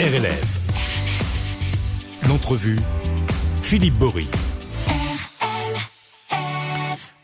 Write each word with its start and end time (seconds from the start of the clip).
RLF. 0.00 0.60
L'entrevue, 2.28 2.78
Philippe 3.62 3.94
Bory. 3.94 4.28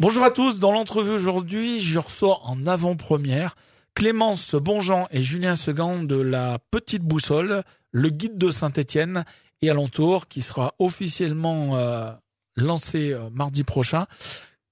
Bonjour 0.00 0.24
à 0.24 0.32
tous, 0.32 0.58
dans 0.58 0.72
l'entrevue 0.72 1.12
aujourd'hui, 1.12 1.78
je 1.78 2.00
reçois 2.00 2.40
en 2.42 2.66
avant-première 2.66 3.54
Clémence 3.94 4.56
Bonjean 4.56 5.06
et 5.12 5.22
Julien 5.22 5.54
Segan 5.54 6.02
de 6.02 6.16
la 6.16 6.58
Petite 6.72 7.04
Boussole, 7.04 7.62
le 7.92 8.08
guide 8.10 8.38
de 8.38 8.50
Saint-Étienne 8.50 9.24
et 9.62 9.70
alentour, 9.70 10.26
qui 10.26 10.42
sera 10.42 10.74
officiellement 10.80 11.76
euh, 11.76 12.10
lancé 12.56 13.12
euh, 13.12 13.30
mardi 13.30 13.62
prochain. 13.62 14.06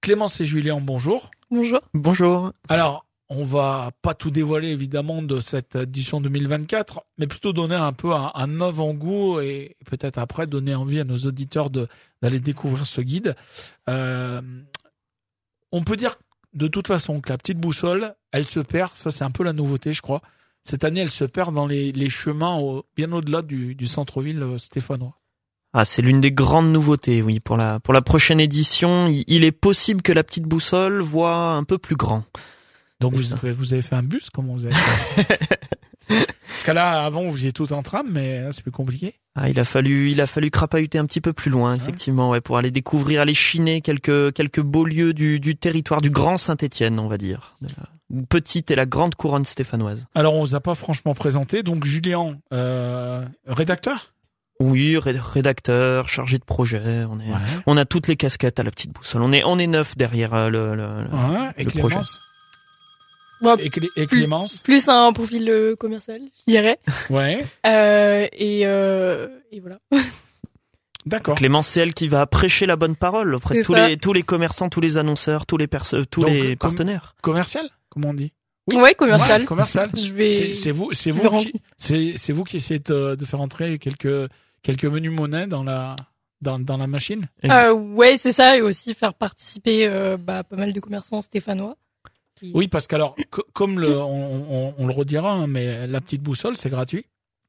Clémence 0.00 0.40
et 0.40 0.44
Julien, 0.44 0.80
bonjour. 0.82 1.30
Bonjour. 1.52 1.80
Bonjour. 1.94 2.50
Alors, 2.68 3.06
on 3.34 3.44
va 3.44 3.90
pas 4.02 4.12
tout 4.12 4.30
dévoiler 4.30 4.68
évidemment 4.68 5.22
de 5.22 5.40
cette 5.40 5.76
édition 5.76 6.20
2024, 6.20 7.02
mais 7.16 7.26
plutôt 7.26 7.54
donner 7.54 7.74
un 7.74 7.94
peu 7.94 8.12
un, 8.12 8.60
avant-goût 8.60 9.40
et 9.40 9.76
peut-être 9.86 10.18
après 10.18 10.46
donner 10.46 10.74
envie 10.74 11.00
à 11.00 11.04
nos 11.04 11.16
auditeurs 11.16 11.70
d'aller 11.70 12.40
découvrir 12.40 12.84
ce 12.84 13.00
guide. 13.00 13.34
Euh, 13.88 14.42
on 15.72 15.82
peut 15.82 15.96
dire 15.96 16.16
de 16.52 16.68
toute 16.68 16.88
façon 16.88 17.22
que 17.22 17.30
la 17.30 17.38
petite 17.38 17.58
boussole, 17.58 18.14
elle 18.32 18.46
se 18.46 18.60
perd. 18.60 18.90
Ça, 18.94 19.10
c'est 19.10 19.24
un 19.24 19.30
peu 19.30 19.44
la 19.44 19.54
nouveauté, 19.54 19.94
je 19.94 20.02
crois. 20.02 20.20
Cette 20.62 20.84
année, 20.84 21.00
elle 21.00 21.10
se 21.10 21.24
perd 21.24 21.54
dans 21.54 21.66
les, 21.66 22.10
chemins 22.10 22.82
bien 22.96 23.10
au-delà 23.12 23.40
du, 23.40 23.86
centre-ville 23.86 24.42
euh, 24.42 24.58
stéphanois. 24.58 25.18
Ah, 25.72 25.86
c'est 25.86 26.02
l'une 26.02 26.20
des 26.20 26.32
grandes 26.32 26.70
nouveautés, 26.70 27.22
oui, 27.22 27.40
pour 27.40 27.56
la 27.56 27.80
pour 27.80 27.94
la 27.94 28.02
prochaine 28.02 28.40
édition. 28.40 29.06
Il, 29.06 29.24
il 29.26 29.42
est 29.42 29.52
possible 29.52 30.02
que 30.02 30.12
la 30.12 30.22
petite 30.22 30.44
boussole 30.44 31.00
voit 31.00 31.52
un 31.52 31.64
peu 31.64 31.78
plus 31.78 31.96
grand. 31.96 32.24
Donc 33.02 33.14
vous 33.14 33.52
vous 33.58 33.72
avez 33.72 33.82
fait 33.82 33.94
un 33.96 34.02
bus, 34.02 34.30
comment 34.30 34.54
vous 34.54 34.64
avez 34.66 34.74
fait 34.74 35.38
Parce 36.08 36.62
que 36.64 36.70
là, 36.72 37.04
avant, 37.04 37.22
vous 37.22 37.38
étiez 37.38 37.52
tout 37.52 37.72
en 37.72 37.82
tram, 37.82 38.06
mais 38.10 38.44
c'est 38.52 38.62
plus 38.62 38.70
compliqué. 38.72 39.14
Ah, 39.34 39.48
il 39.48 39.58
a 39.58 39.64
fallu 39.64 40.10
il 40.10 40.20
a 40.20 40.26
fallu 40.26 40.50
crapahuter 40.50 40.98
un 40.98 41.06
petit 41.06 41.20
peu 41.22 41.32
plus 41.32 41.50
loin, 41.50 41.74
effectivement, 41.74 42.30
ouais, 42.30 42.40
pour 42.42 42.58
aller 42.58 42.70
découvrir, 42.70 43.20
aller 43.22 43.32
chiner 43.34 43.80
quelques 43.80 44.32
quelques 44.34 44.60
beaux 44.60 44.84
lieux 44.84 45.14
du 45.14 45.40
du 45.40 45.56
territoire 45.56 46.00
du 46.02 46.10
Grand 46.10 46.36
Saint-Étienne, 46.36 46.98
on 46.98 47.08
va 47.08 47.16
dire, 47.18 47.56
de 47.62 47.68
la 47.68 48.22
petite 48.28 48.70
et 48.70 48.74
la 48.74 48.84
grande 48.84 49.14
couronne 49.14 49.44
stéphanoise. 49.46 50.06
Alors, 50.14 50.34
on 50.34 50.44
vous 50.44 50.54
a 50.54 50.60
pas 50.60 50.74
franchement 50.74 51.14
présenté. 51.14 51.62
Donc, 51.62 51.84
Julien, 51.84 52.36
euh, 52.52 53.24
rédacteur? 53.46 54.12
Oui, 54.60 54.98
ré- 54.98 55.14
rédacteur, 55.18 56.08
chargé 56.10 56.36
de 56.38 56.44
projet, 56.44 57.04
on 57.10 57.18
est 57.18 57.32
on 57.66 57.76
a 57.78 57.84
toutes 57.86 58.06
les 58.06 58.16
casquettes 58.16 58.60
à 58.60 58.62
la 58.62 58.70
petite 58.70 58.92
boussole. 58.92 59.22
On 59.22 59.32
est 59.32 59.42
on 59.44 59.58
est 59.58 59.66
neuf 59.66 59.96
derrière 59.96 60.34
euh, 60.34 60.50
le, 60.50 60.74
le- 60.76 61.04
le- 61.04 61.08
Ouais, 61.10 61.50
et 61.56 61.64
le 61.64 61.70
Clémence? 61.70 62.20
Bon, 63.42 63.56
et, 63.56 63.68
Clé- 63.70 63.88
et 63.96 64.06
Clémence? 64.06 64.58
plus 64.58 64.88
un 64.88 65.12
profil 65.12 65.48
euh, 65.50 65.74
commercial, 65.76 66.20
je 66.38 66.50
dirais. 66.52 66.78
Ouais, 67.10 67.44
Euh, 67.66 68.26
et, 68.32 68.62
euh, 68.66 69.28
et 69.50 69.60
voilà. 69.60 69.78
d'accord. 71.06 71.34
Clémence, 71.36 71.66
c'est 71.68 71.80
elle 71.80 71.94
qui 71.94 72.08
va 72.08 72.26
prêcher 72.26 72.66
la 72.66 72.76
bonne 72.76 72.96
parole 72.96 73.34
auprès 73.34 73.58
de 73.58 73.62
tous 73.64 73.74
ça. 73.74 73.88
les 73.88 73.96
tous 73.96 74.12
les 74.12 74.22
commerçants, 74.22 74.68
tous 74.68 74.80
les 74.80 74.96
annonceurs, 74.96 75.46
tous 75.46 75.56
les 75.56 75.66
perso- 75.66 76.04
tous 76.04 76.22
Donc, 76.22 76.30
les 76.30 76.56
comme- 76.56 76.70
partenaires. 76.70 77.14
Commercial 77.22 77.68
Comment 77.90 78.10
on 78.10 78.14
dit? 78.14 78.32
Oui. 78.70 78.76
Ouais, 78.76 78.94
commercial. 78.94 79.40
Ouais, 79.42 79.46
commercial. 79.46 79.90
Je 79.96 80.12
vais. 80.12 80.54
C'est 80.54 80.70
vous, 80.70 80.92
c'est 80.92 81.10
vous, 81.10 81.28
qui, 81.40 81.52
c'est 81.78 82.14
c'est 82.16 82.32
vous 82.32 82.44
qui 82.44 82.56
essayez 82.56 82.78
de, 82.80 83.16
de 83.16 83.24
faire 83.24 83.40
entrer 83.40 83.78
quelques 83.78 84.30
quelques 84.62 84.84
menus 84.84 85.10
monnaie 85.12 85.46
dans 85.48 85.64
la 85.64 85.96
dans, 86.40 86.58
dans 86.58 86.76
la 86.76 86.86
machine? 86.86 87.26
Euh, 87.44 87.72
ouais, 87.72 88.16
c'est 88.16 88.32
ça, 88.32 88.56
et 88.56 88.62
aussi 88.62 88.94
faire 88.94 89.14
participer 89.14 89.86
euh, 89.88 90.16
bah, 90.16 90.42
pas 90.44 90.56
mal 90.56 90.72
de 90.72 90.80
commerçants 90.80 91.20
stéphanois. 91.22 91.76
Qui- 92.42 92.52
Oui, 92.54 92.68
parce 92.68 92.86
qu'alors, 92.86 93.16
co- 93.30 93.44
comme 93.52 93.78
le, 93.80 93.96
on, 93.98 94.68
on, 94.68 94.74
on 94.78 94.86
le 94.86 94.92
redira, 94.92 95.32
hein, 95.32 95.46
mais 95.46 95.86
la 95.86 96.00
petite 96.00 96.22
boussole, 96.22 96.56
c'est 96.56 96.70
gratuit. 96.70 97.06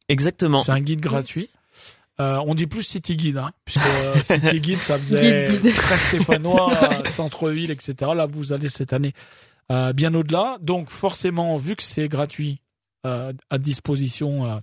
Exactement. 0.10 0.62
C'est 0.62 0.72
un 0.72 0.82
guide 0.82 1.02
gratuit. 1.02 1.50
Euh, 2.20 2.38
on 2.46 2.54
dit 2.54 2.68
plus 2.68 2.84
City 2.84 3.16
Guide, 3.18 3.38
hein, 3.38 3.52
puisque 3.66 3.82
euh, 3.86 4.14
City 4.24 4.62
Guide, 4.62 4.78
ça 4.78 5.00
faisait 5.00 5.48
Guide, 5.48 5.62
guide. 5.64 5.74
très 5.74 5.98
stéphanois, 5.98 6.72
euh, 7.02 7.06
centre-ville, 7.10 7.72
etc. 7.72 8.12
Là, 8.16 8.28
vous 8.28 8.54
allez 8.54 8.70
cette 8.70 8.94
année 8.94 9.14
euh, 9.72 9.94
bien 9.94 10.14
au-delà. 10.14 10.58
Donc, 10.62 10.90
forcément, 10.90 11.58
vu 11.58 11.76
que 11.76 11.82
c'est 11.84 12.08
gratuit, 12.08 12.60
euh, 13.08 13.34
à 13.50 13.58
disposition 13.58 14.46
euh, 14.46 14.58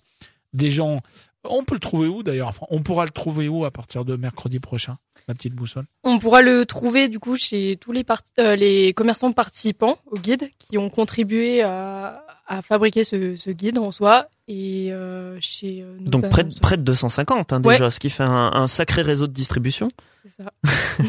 des 0.53 0.71
gens, 0.71 1.01
on 1.45 1.65
peut 1.65 1.75
le 1.75 1.81
trouver 1.81 2.09
où 2.09 2.23
d'ailleurs 2.23 2.49
Enfin, 2.49 2.67
on 2.71 2.81
pourra 2.83 3.05
le 3.05 3.11
trouver 3.11 3.49
où 3.49 3.65
à 3.65 3.71
partir 3.71 4.05
de 4.05 4.17
mercredi 4.17 4.59
prochain, 4.59 4.99
la 5.29 5.35
petite 5.35 5.55
boussole? 5.55 5.87
On 6.05 6.19
pourra 6.19 6.43
le 6.43 6.67
trouver 6.67 7.09
du 7.09 7.19
coup 7.19 7.37
chez 7.37 7.77
tous 7.81 7.93
les, 7.93 8.05
part- 8.05 8.23
euh, 8.39 8.57
les 8.57 8.93
commerçants 8.95 9.33
participants 9.33 9.99
au 10.11 10.17
guide 10.17 10.51
qui 10.59 10.77
ont 10.79 10.91
contribué 10.91 11.63
à, 11.63 12.25
à 12.47 12.63
fabriquer 12.63 13.05
ce, 13.05 13.37
ce 13.37 13.51
guide 13.51 13.79
en 13.79 13.91
soi 13.93 14.29
et 14.49 14.89
euh, 14.93 15.39
chez 15.41 15.83
euh, 15.83 15.97
nos 16.01 16.11
Donc 16.11 16.29
près 16.29 16.45
de, 16.45 16.59
près 16.61 16.77
de 16.77 16.83
250 16.83 17.53
hein, 17.53 17.63
Ouais. 17.65 17.75
déjà, 17.75 17.91
ce 17.91 18.01
qui 18.01 18.11
fait 18.11 18.23
un, 18.25 18.51
un 18.53 18.67
sacré 18.67 19.03
réseau 19.03 19.27
de 19.27 19.33
distribution. 19.33 19.91
C'est 20.25 20.43
ça. 20.43 20.51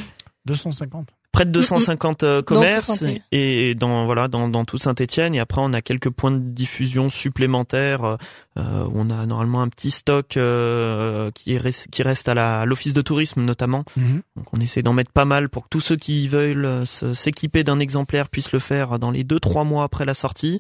250. 0.46 1.09
Près 1.41 1.46
de 1.46 1.52
250 1.52 2.24
euh, 2.24 2.41
commerces 2.41 2.85
tout 2.88 2.91
Saint-Étienne. 2.94 3.22
et 3.31 3.75
dans 3.75 4.06
voilà 4.06 4.28
dans, 4.28 4.47
dans 4.47 4.66
tout 4.66 4.78
Saint-Étienne 4.78 5.34
et 5.35 5.40
après 5.40 5.62
on 5.63 5.74
a 5.74 5.81
quelques 5.81 6.09
points 6.09 6.31
de 6.31 6.40
diffusion 6.40 7.09
supplémentaires 7.09 8.03
euh, 8.03 8.16
euh, 8.59 8.85
où 8.85 8.91
on 8.96 9.09
a 9.09 9.25
normalement 9.25 9.62
un 9.62 9.69
petit 9.69 9.91
stock 9.91 10.38
euh, 10.38 11.31
qui, 11.31 11.53
est 11.53 11.57
res- 11.59 11.88
qui 11.90 12.03
reste 12.03 12.28
à 12.29 12.66
l'office 12.66 12.94
de 12.94 13.02
tourisme 13.02 13.41
notamment 13.44 13.84
Donc 14.35 14.46
on 14.53 14.59
essaie 14.59 14.81
d'en 14.81 14.94
mettre 14.94 15.12
pas 15.12 15.25
mal 15.25 15.50
pour 15.50 15.63
que 15.63 15.69
tous 15.69 15.81
ceux 15.81 15.96
qui 15.96 16.28
veulent 16.28 16.66
euh, 16.66 16.85
s'équiper 16.85 17.63
d'un 17.63 17.79
exemplaire 17.79 18.29
puissent 18.29 18.52
le 18.52 18.59
faire 18.59 19.00
dans 19.00 19.12
les 19.12 19.23
deux 19.23 19.40
trois 19.40 19.63
mois 19.63 19.84
après 19.84 20.06
la 20.06 20.13
sortie. 20.13 20.59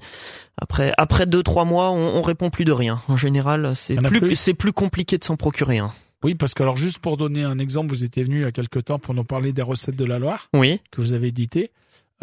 Après 0.59 0.93
après 0.97 1.25
deux 1.25 1.43
trois 1.43 1.65
mois, 1.65 1.91
on, 1.91 2.15
on 2.17 2.21
répond 2.21 2.49
plus 2.49 2.65
de 2.65 2.71
rien. 2.71 3.01
En 3.07 3.17
général, 3.17 3.73
c'est 3.75 3.95
plus? 4.09 4.35
c'est 4.35 4.53
plus 4.53 4.73
compliqué 4.73 5.17
de 5.17 5.23
s'en 5.23 5.35
procurer 5.37 5.77
un. 5.79 5.91
Oui, 6.23 6.35
parce 6.35 6.53
que 6.53 6.61
alors 6.63 6.77
juste 6.77 6.99
pour 6.99 7.17
donner 7.17 7.43
un 7.43 7.57
exemple, 7.59 7.89
vous 7.89 8.03
étiez 8.03 8.23
venu 8.23 8.37
il 8.37 8.41
y 8.41 8.45
a 8.45 8.51
quelque 8.51 8.79
temps 8.79 8.99
pour 8.99 9.13
nous 9.13 9.23
parler 9.23 9.53
des 9.53 9.61
recettes 9.63 9.95
de 9.95 10.05
la 10.05 10.19
Loire 10.19 10.49
Oui. 10.53 10.79
que 10.91 11.01
vous 11.01 11.13
avez 11.13 11.27
édité. 11.29 11.71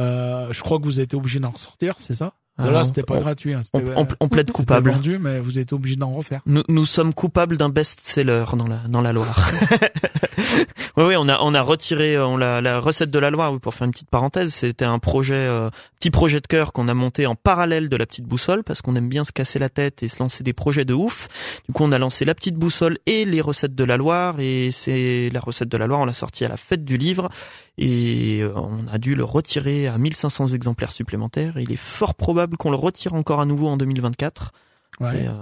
Euh, 0.00 0.52
je 0.52 0.62
crois 0.62 0.78
que 0.78 0.84
vous 0.84 1.00
êtes 1.00 1.14
obligé 1.14 1.40
d'en 1.40 1.50
ressortir, 1.50 1.94
c'est 1.98 2.14
ça? 2.14 2.34
Euh, 2.60 2.70
Là, 2.72 2.82
c'était 2.84 3.02
pas 3.04 3.14
on- 3.14 3.20
gratuit. 3.20 3.54
Hein, 3.54 3.60
On, 3.72 3.80
on- 4.02 4.08
on 4.20 4.28
plaide 4.28 4.50
coupable. 4.50 4.90
vendu, 4.90 5.18
mais 5.18 5.38
vous 5.38 5.58
êtes 5.60 5.72
obligé 5.72 5.94
d'en 5.96 6.12
refaire. 6.12 6.40
Nous, 6.46 6.62
nous 6.68 6.86
sommes 6.86 7.14
coupables 7.14 7.56
d'un 7.56 7.68
best-seller 7.68 8.44
dans 8.56 8.66
la 8.66 8.78
dans 8.88 9.00
la 9.00 9.12
Loire. 9.12 9.48
oui, 10.96 11.04
oui, 11.04 11.14
on 11.16 11.28
a 11.28 11.38
on 11.40 11.54
a 11.54 11.62
retiré 11.62 12.16
euh, 12.16 12.26
on 12.26 12.36
l'a 12.36 12.60
la 12.60 12.80
recette 12.80 13.10
de 13.10 13.18
la 13.18 13.30
Loire. 13.30 13.52
Oui, 13.52 13.58
pour 13.58 13.74
faire 13.74 13.86
une 13.86 13.92
petite 13.92 14.10
parenthèse, 14.10 14.52
c'était 14.52 14.84
un 14.84 14.98
projet 14.98 15.34
euh, 15.34 15.70
petit 15.98 16.10
projet 16.10 16.40
de 16.40 16.46
cœur 16.46 16.72
qu'on 16.72 16.88
a 16.88 16.94
monté 16.94 17.26
en 17.26 17.34
parallèle 17.34 17.88
de 17.88 17.96
la 17.96 18.06
petite 18.06 18.24
boussole 18.24 18.64
parce 18.64 18.82
qu'on 18.82 18.96
aime 18.96 19.08
bien 19.08 19.24
se 19.24 19.32
casser 19.32 19.58
la 19.58 19.68
tête 19.68 20.02
et 20.02 20.08
se 20.08 20.20
lancer 20.20 20.44
des 20.44 20.52
projets 20.52 20.84
de 20.84 20.94
ouf. 20.94 21.28
Du 21.66 21.72
coup, 21.72 21.84
on 21.84 21.92
a 21.92 21.98
lancé 21.98 22.24
la 22.24 22.34
petite 22.34 22.56
boussole 22.56 22.98
et 23.06 23.24
les 23.24 23.40
recettes 23.40 23.74
de 23.74 23.84
la 23.84 23.96
Loire 23.96 24.40
et 24.40 24.70
c'est 24.72 25.30
la 25.32 25.40
recette 25.40 25.68
de 25.68 25.76
la 25.76 25.86
Loire. 25.86 26.00
On 26.00 26.06
l'a 26.06 26.12
sortie 26.12 26.44
à 26.44 26.48
la 26.48 26.56
fête 26.56 26.84
du 26.84 26.96
livre 26.96 27.28
et 27.76 28.40
euh, 28.40 28.52
on 28.56 28.86
a 28.92 28.98
dû 28.98 29.14
le 29.14 29.24
retirer 29.24 29.86
à 29.86 29.98
1500 29.98 30.48
exemplaires 30.48 30.92
supplémentaires. 30.92 31.58
Il 31.58 31.72
est 31.72 31.76
fort 31.76 32.14
probable 32.14 32.56
qu'on 32.56 32.70
le 32.70 32.76
retire 32.76 33.14
encore 33.14 33.40
à 33.40 33.46
nouveau 33.46 33.68
en 33.68 33.76
2024. 33.76 34.52
Ouais. 35.00 35.28
Euh, 35.28 35.32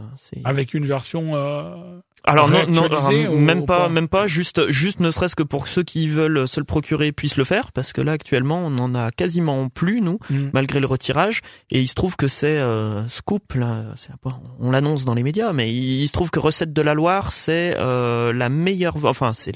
Avec 0.44 0.74
une 0.74 0.86
version. 0.86 1.34
Euh... 1.34 1.98
alors 2.26 2.48
non, 2.48 2.64
ou- 2.66 3.38
même 3.38 3.60
ou 3.60 3.66
pas, 3.66 3.78
pas 3.78 3.88
même 3.88 4.08
pas, 4.08 4.26
juste, 4.26 4.68
juste 4.68 5.00
ne 5.00 5.10
serait-ce 5.10 5.36
que 5.36 5.42
pour 5.42 5.68
ceux 5.68 5.84
qui 5.84 6.08
veulent 6.08 6.48
se 6.48 6.60
le 6.60 6.64
procurer 6.64 7.12
puissent 7.12 7.36
le 7.36 7.44
faire, 7.44 7.72
parce 7.72 7.92
que 7.92 8.00
là 8.00 8.12
actuellement 8.12 8.58
on 8.66 8.78
en 8.78 8.94
a 8.94 9.10
quasiment 9.12 9.68
plus 9.68 10.00
nous, 10.00 10.18
hmm. 10.30 10.50
malgré 10.52 10.80
le 10.80 10.86
retirage, 10.86 11.40
et 11.70 11.80
il 11.80 11.86
se 11.88 11.94
trouve 11.94 12.16
que 12.16 12.28
c'est 12.28 12.58
euh, 12.58 13.06
scoop 13.08 13.54
là, 13.54 13.84
on 14.58 14.70
l'annonce 14.72 15.04
dans 15.04 15.14
les 15.14 15.22
médias, 15.22 15.52
mais 15.52 15.72
il, 15.72 16.02
il 16.02 16.08
se 16.08 16.12
trouve 16.12 16.30
que 16.30 16.40
recette 16.40 16.72
de 16.72 16.82
la 16.82 16.94
Loire 16.94 17.30
c'est 17.30 17.74
euh, 17.78 18.32
la 18.32 18.48
meilleure, 18.48 18.96
enfin 19.04 19.32
c'est 19.32 19.52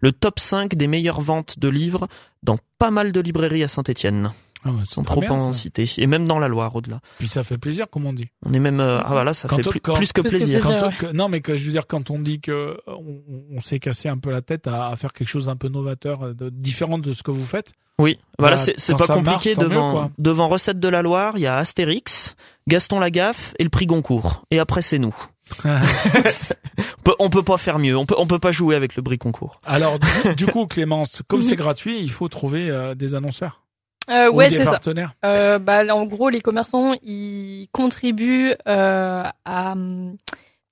le 0.00 0.12
top 0.12 0.38
5 0.38 0.74
des 0.74 0.86
meilleures 0.86 1.20
ventes 1.20 1.58
de 1.58 1.68
livres 1.68 2.06
dans 2.42 2.58
pas 2.78 2.90
mal 2.90 3.12
de 3.12 3.20
librairies 3.20 3.64
à 3.64 3.68
Saint-Étienne, 3.68 4.32
Ah 4.64 4.70
ouais, 4.70 4.82
c'est 4.84 4.94
sans 4.94 5.02
trop 5.02 5.20
bien, 5.20 5.32
en 5.32 5.52
ça. 5.52 5.58
citer, 5.58 5.88
et 5.98 6.06
même 6.06 6.26
dans 6.26 6.38
la 6.38 6.48
Loire 6.48 6.74
au-delà. 6.76 7.00
Puis 7.18 7.28
ça 7.28 7.42
fait 7.42 7.58
plaisir, 7.58 7.86
comme 7.90 8.06
on 8.06 8.12
dit. 8.12 8.28
On 8.46 8.52
est 8.52 8.58
même, 8.60 8.80
euh, 8.80 9.00
ah 9.04 9.08
voilà, 9.10 9.34
ça 9.34 9.48
Quand 9.48 9.56
fait 9.56 9.66
on- 9.66 9.70
plus, 9.70 9.80
quand- 9.80 9.94
plus 9.94 10.12
que 10.12 10.20
Plus 10.20 10.30
que 10.32 10.36
plaisir. 10.36 10.60
plaisir. 10.60 10.90
Quand 11.00 11.06
ouais. 11.06 11.12
non, 11.12 11.28
mais 11.28 11.40
que 11.40 11.56
je 11.56 11.64
veux 11.66 11.72
dire, 11.72 11.86
quand 11.86 12.10
on 12.10 12.18
dit 12.18 12.40
que 12.40 12.76
on, 12.86 13.22
on 13.56 13.60
s'est 13.60 13.78
cassé 13.80 14.08
un 14.08 14.18
peu 14.18 14.30
la 14.30 14.42
tête 14.42 14.66
à, 14.68 14.88
à 14.88 14.96
faire 14.96 15.12
quelque 15.12 15.28
chose 15.28 15.46
d'un 15.46 15.56
peu 15.56 15.68
novateur, 15.68 16.22
euh, 16.22 16.34
de, 16.34 16.48
différent 16.50 16.98
de 16.98 17.12
ce 17.12 17.22
que 17.22 17.30
vous 17.30 17.44
faites. 17.44 17.72
Oui, 17.98 18.18
voilà, 18.38 18.56
Bah, 18.56 18.62
c'est 18.78 18.96
pas 18.96 19.06
compliqué 19.06 19.24
marche, 19.24 19.54
tant 19.54 19.62
mieux, 19.62 19.68
devant 19.68 20.10
devant 20.18 20.48
recette 20.48 20.80
de 20.80 20.88
la 20.88 21.02
Loire, 21.02 21.34
il 21.36 21.42
y 21.42 21.46
a 21.46 21.56
Astérix, 21.56 22.36
Gaston 22.66 22.98
Lagaffe 23.00 23.54
et 23.58 23.64
le 23.64 23.68
prix 23.70 23.86
Goncourt. 23.86 24.44
Et 24.50 24.58
après 24.58 24.80
c'est 24.82 24.98
nous. 24.98 25.14
on, 25.64 27.02
peut, 27.04 27.14
on 27.18 27.28
peut 27.28 27.42
pas 27.42 27.58
faire 27.58 27.78
mieux, 27.78 27.96
on 27.96 28.06
peut 28.06 28.14
on 28.18 28.26
peut 28.26 28.38
pas 28.38 28.52
jouer 28.52 28.74
avec 28.76 28.96
le 28.96 29.02
prix 29.02 29.18
Goncourt. 29.18 29.60
Alors, 29.66 29.98
du, 29.98 30.34
du 30.36 30.46
coup, 30.46 30.66
Clémence, 30.66 31.22
comme 31.28 31.42
c'est 31.42 31.56
gratuit, 31.56 32.00
il 32.00 32.10
faut 32.10 32.28
trouver 32.28 32.70
euh, 32.70 32.94
des 32.94 33.14
annonceurs 33.14 33.61
Euh, 34.10 34.30
ou 34.30 34.36
ouais, 34.36 34.50
c'est 34.50 34.64
ça. 34.64 34.80
Euh, 35.24 35.58
bah, 35.58 35.84
en 35.94 36.06
gros, 36.06 36.28
les 36.28 36.40
commerçants, 36.40 36.94
ils 37.02 37.68
contribuent 37.72 38.54
euh, 38.68 39.22
à 39.44 39.72
hum, 39.72 40.16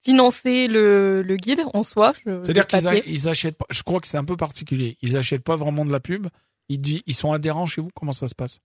financer 0.04 0.66
le, 0.68 1.22
le 1.22 1.36
guide 1.36 1.62
en 1.74 1.84
soi. 1.84 2.12
C'est-à-dire 2.24 2.66
qu'ils 2.66 3.28
achètent 3.28 3.56
pas. 3.56 3.66
Je 3.70 3.82
crois 3.82 4.00
que 4.00 4.06
c'est 4.06 4.18
un 4.18 4.24
peu 4.24 4.36
particulier. 4.36 4.96
Ils 5.02 5.16
achètent 5.16 5.44
pas 5.44 5.56
vraiment 5.56 5.84
de 5.84 5.92
la 5.92 6.00
pub. 6.00 6.26
Ils, 6.68 7.02
ils 7.06 7.14
sont 7.14 7.32
adhérents 7.32 7.66
chez 7.66 7.80
vous? 7.80 7.90
Comment 7.94 8.12
ça 8.12 8.28
se 8.28 8.34
passe? 8.34 8.58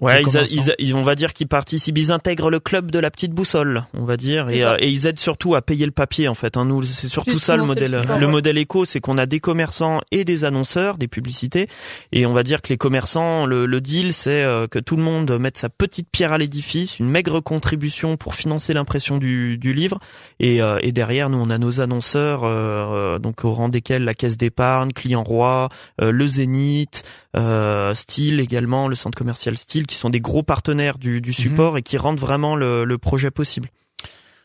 Ouais, 0.00 0.22
ils, 0.22 0.46
ils, 0.52 0.74
ils- 0.78 0.94
on 0.94 1.02
va 1.02 1.16
dire 1.16 1.32
qu'ils 1.32 1.48
participent, 1.48 1.98
ils 1.98 2.12
intègrent 2.12 2.50
le 2.50 2.60
club 2.60 2.92
de 2.92 3.00
la 3.00 3.10
petite 3.10 3.32
boussole, 3.32 3.84
on 3.94 4.04
va 4.04 4.16
dire, 4.16 4.48
et, 4.48 4.62
euh, 4.62 4.76
et 4.78 4.88
ils 4.88 5.06
aident 5.06 5.18
surtout 5.18 5.56
à 5.56 5.60
payer 5.62 5.86
le 5.86 5.90
papier 5.92 6.28
en 6.28 6.34
fait. 6.34 6.56
Hein. 6.56 6.66
Nous, 6.66 6.84
c'est 6.84 7.08
surtout 7.08 7.38
ça 7.40 7.56
le 7.56 7.64
modèle, 7.64 8.00
le 8.06 8.12
ouais. 8.26 8.30
modèle 8.30 8.58
éco, 8.58 8.84
c'est 8.84 9.00
qu'on 9.00 9.18
a 9.18 9.26
des 9.26 9.40
commerçants 9.40 10.00
et 10.12 10.24
des 10.24 10.44
annonceurs, 10.44 10.98
des 10.98 11.08
publicités, 11.08 11.66
et 12.12 12.26
on 12.26 12.32
va 12.32 12.44
dire 12.44 12.62
que 12.62 12.68
les 12.68 12.76
commerçants, 12.76 13.44
le, 13.44 13.66
le 13.66 13.80
deal, 13.80 14.12
c'est 14.12 14.44
euh, 14.44 14.68
que 14.68 14.78
tout 14.78 14.94
le 14.96 15.02
monde 15.02 15.36
mette 15.36 15.58
sa 15.58 15.68
petite 15.68 16.06
pierre 16.12 16.32
à 16.32 16.38
l'édifice, 16.38 17.00
une 17.00 17.08
maigre 17.10 17.40
contribution 17.40 18.16
pour 18.16 18.36
financer 18.36 18.74
l'impression 18.74 19.18
du, 19.18 19.58
du 19.58 19.74
livre, 19.74 19.98
et, 20.38 20.62
euh, 20.62 20.78
et 20.80 20.92
derrière 20.92 21.28
nous 21.28 21.38
on 21.38 21.50
a 21.50 21.58
nos 21.58 21.80
annonceurs, 21.80 22.44
euh, 22.44 23.16
euh, 23.16 23.18
donc 23.18 23.44
au 23.44 23.52
rang 23.52 23.68
desquels 23.68 24.04
la 24.04 24.14
Caisse 24.14 24.36
d'épargne, 24.36 24.92
Client 24.92 25.24
Roi, 25.24 25.70
euh, 26.00 26.12
le 26.12 26.26
Zénith, 26.28 27.02
euh, 27.36 27.94
Style 27.94 28.38
également, 28.38 28.86
le 28.86 28.94
centre 28.94 29.18
commercial 29.18 29.58
Style, 29.58 29.86
qui 29.88 29.96
sont 29.96 30.10
des 30.10 30.20
gros 30.20 30.44
partenaires 30.44 30.98
du, 30.98 31.20
du 31.20 31.32
support 31.32 31.76
et 31.78 31.82
qui 31.82 31.96
rendent 31.96 32.20
vraiment 32.20 32.54
le, 32.54 32.84
le 32.84 32.98
projet 32.98 33.30
possible. 33.32 33.68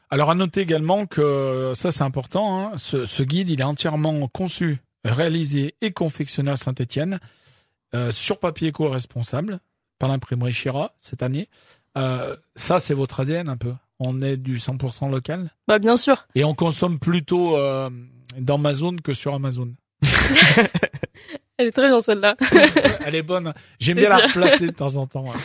Alors 0.09 0.31
à 0.31 0.35
noter 0.35 0.61
également 0.61 1.05
que 1.05 1.73
ça 1.75 1.91
c'est 1.91 2.03
important, 2.03 2.59
hein, 2.59 2.71
ce, 2.77 3.05
ce 3.05 3.23
guide 3.23 3.49
il 3.49 3.59
est 3.61 3.63
entièrement 3.63 4.27
conçu, 4.27 4.77
réalisé 5.03 5.75
et 5.81 5.91
confectionné 5.91 6.51
à 6.51 6.55
Saint-Étienne 6.55 7.19
euh, 7.95 8.11
sur 8.11 8.39
papier 8.39 8.69
éco-responsable 8.69 9.59
par 9.99 10.09
l'imprimerie 10.09 10.53
Chira 10.53 10.93
cette 10.97 11.23
année. 11.23 11.49
Euh, 11.97 12.35
ça 12.55 12.79
c'est 12.79 12.93
votre 12.93 13.19
ADN 13.21 13.49
un 13.49 13.57
peu. 13.57 13.73
On 13.99 14.19
est 14.21 14.37
du 14.37 14.57
100% 14.57 15.09
local 15.11 15.49
Bah 15.67 15.79
bien 15.79 15.97
sûr. 15.97 16.27
et 16.35 16.43
on 16.43 16.53
consomme 16.53 16.99
plutôt 16.99 17.57
euh, 17.57 17.89
dans 18.39 18.57
ma 18.57 18.73
zone 18.73 19.01
que 19.01 19.13
sur 19.13 19.33
Amazon. 19.33 19.73
Elle 21.57 21.67
est 21.67 21.71
très 21.71 21.87
bien 21.87 21.99
celle-là. 21.99 22.35
Elle 23.05 23.13
est 23.15 23.21
bonne. 23.21 23.53
J'aime 23.79 23.97
bien 23.97 24.09
la 24.09 24.17
replacer 24.17 24.67
de 24.67 24.71
temps 24.71 24.95
en 24.95 25.05
temps. 25.05 25.25
ouais. 25.29 25.37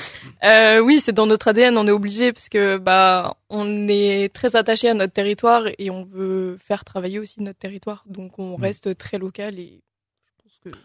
Euh, 0.45 0.81
oui, 0.81 1.01
c'est 1.03 1.13
dans 1.13 1.27
notre 1.27 1.49
ADN, 1.49 1.77
on 1.77 1.87
est 1.87 1.91
obligé 1.93 2.33
parce 2.33 2.49
que 2.49 2.79
bah 2.79 3.37
on 3.51 3.89
est 3.89 4.33
très 4.33 4.57
attaché 4.57 4.89
à 4.89 4.95
notre 4.95 5.13
territoire 5.13 5.65
et 5.79 5.91
on 5.91 6.05
veut 6.05 6.57
faire 6.67 6.85
travailler 6.85 7.19
aussi 7.19 7.43
notre 7.43 7.59
territoire, 7.59 8.05
donc 8.07 8.39
on 8.39 8.57
Mm. 8.59 8.63
reste 8.63 8.97
très 8.97 9.19
local 9.19 9.59
et 9.59 9.83
je 10.27 10.43
pense 10.43 10.59
que 10.65 10.79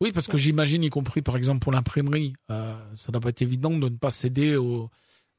Oui, 0.00 0.10
parce 0.10 0.26
que 0.26 0.36
j'imagine, 0.38 0.82
y 0.82 0.90
compris 0.90 1.22
par 1.22 1.36
exemple 1.36 1.60
pour 1.60 1.70
l'imprimerie, 1.72 2.32
euh, 2.50 2.74
ça 2.96 3.12
doit 3.12 3.20
pas 3.20 3.28
être 3.28 3.42
évident 3.42 3.70
de 3.70 3.88
ne 3.88 3.96
pas 3.96 4.10
céder 4.10 4.56
aux, 4.56 4.90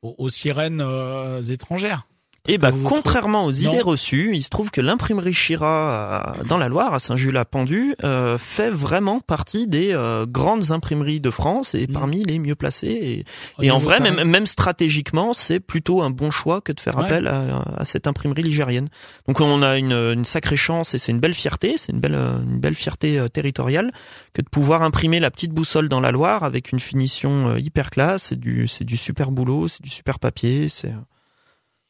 aux, 0.02 0.16
aux 0.18 0.30
sirènes 0.30 0.82
euh, 0.82 1.44
étrangères. 1.44 2.08
Et 2.48 2.58
bah, 2.58 2.72
que 2.72 2.76
vous 2.78 2.84
contrairement 2.84 3.46
aux 3.46 3.52
idées 3.52 3.82
reçues, 3.82 4.32
il 4.36 4.44
se 4.44 4.50
trouve 4.50 4.70
que 4.72 4.82
l'imprimerie 4.82 5.34
Chira, 5.34 6.36
euh, 6.40 6.44
dans 6.44 6.58
la 6.58 6.68
Loire, 6.70 6.94
à 6.94 7.00
Saint-Jules-à-Pendu, 7.00 7.96
euh, 8.04 8.38
fait 8.38 8.70
vraiment 8.70 9.20
partie 9.20 9.68
des 9.68 9.94
euh, 9.94 10.26
grandes 10.28 10.72
imprimeries 10.72 11.20
de 11.20 11.32
France 11.32 11.74
et 11.76 11.88
Mm. 11.88 11.92
parmi 11.94 12.24
les 12.24 12.40
mieux 12.40 12.56
placées. 12.56 13.26
Et, 13.60 13.66
et 13.66 13.72
en 13.72 13.78
vrai, 13.80 14.00
même, 14.00 14.24
même 14.24 14.46
stratégiquement, 14.46 15.34
c'est 15.34 15.60
plutôt 15.60 16.02
un 16.02 16.10
bon 16.12 16.30
choix 16.32 16.62
que 16.62 16.72
de 16.72 16.80
faire 16.80 16.98
Ouais. 16.98 17.06
appel 17.06 17.28
à, 17.28 17.62
à 17.78 17.86
cette 17.86 18.08
imprimerie 18.08 18.44
ligérienne. 18.44 18.90
Donc 19.28 19.40
on 19.42 19.62
a 19.62 19.78
une, 19.78 19.94
une 19.94 20.26
sacrée 20.26 20.56
chance 20.58 20.94
et 20.94 20.98
c'est 21.00 21.12
une 21.12 21.20
belle 21.20 21.34
fierté, 21.34 21.76
c'est 21.78 21.92
une 21.92 22.00
belle, 22.00 22.16
euh, 22.16 22.40
une 22.42 22.60
belle 22.60 22.76
fierté 22.76 23.20
territoriale 23.34 23.92
que 24.34 24.42
de 24.42 24.50
pouvoir 24.50 24.82
imprimer 24.84 25.20
la 25.20 25.32
petite 25.32 25.52
boussole 25.52 25.90
dans 25.90 26.00
la 26.00 26.12
Loire 26.12 26.44
avec 26.44 26.72
une 26.72 26.80
finition 26.80 27.56
hyper 27.58 27.90
classe. 27.90 28.24
C'est 28.24 28.40
du, 28.40 28.68
c'est 28.68 28.84
du 28.86 28.98
super 28.98 29.32
boulot, 29.32 29.68
c'est 29.68 29.82
du 29.82 29.90
super 29.90 30.20
papier. 30.20 30.70
C'est 30.70 30.94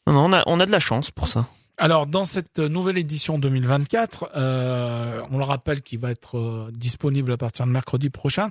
on 0.06 0.34
a, 0.34 0.44
on 0.46 0.60
a 0.60 0.66
de 0.66 0.72
la 0.72 0.80
chance 0.80 1.12
pour 1.12 1.28
ça. 1.28 1.48
Alors, 1.78 2.08
dans 2.08 2.24
cette 2.24 2.60
nouvelle 2.60 2.98
édition 2.98 3.38
2024, 3.38 4.30
euh, 4.36 5.22
on 5.30 5.38
le 5.38 5.44
rappelle 5.44 5.82
qu'il 5.82 6.00
va 6.00 6.12
être 6.12 6.38
euh, 6.38 6.72
disponible 6.72 7.34
à 7.34 7.38
partir 7.38 7.66
de 7.66 7.72
mercredi 7.72 8.10
prochain. 8.10 8.50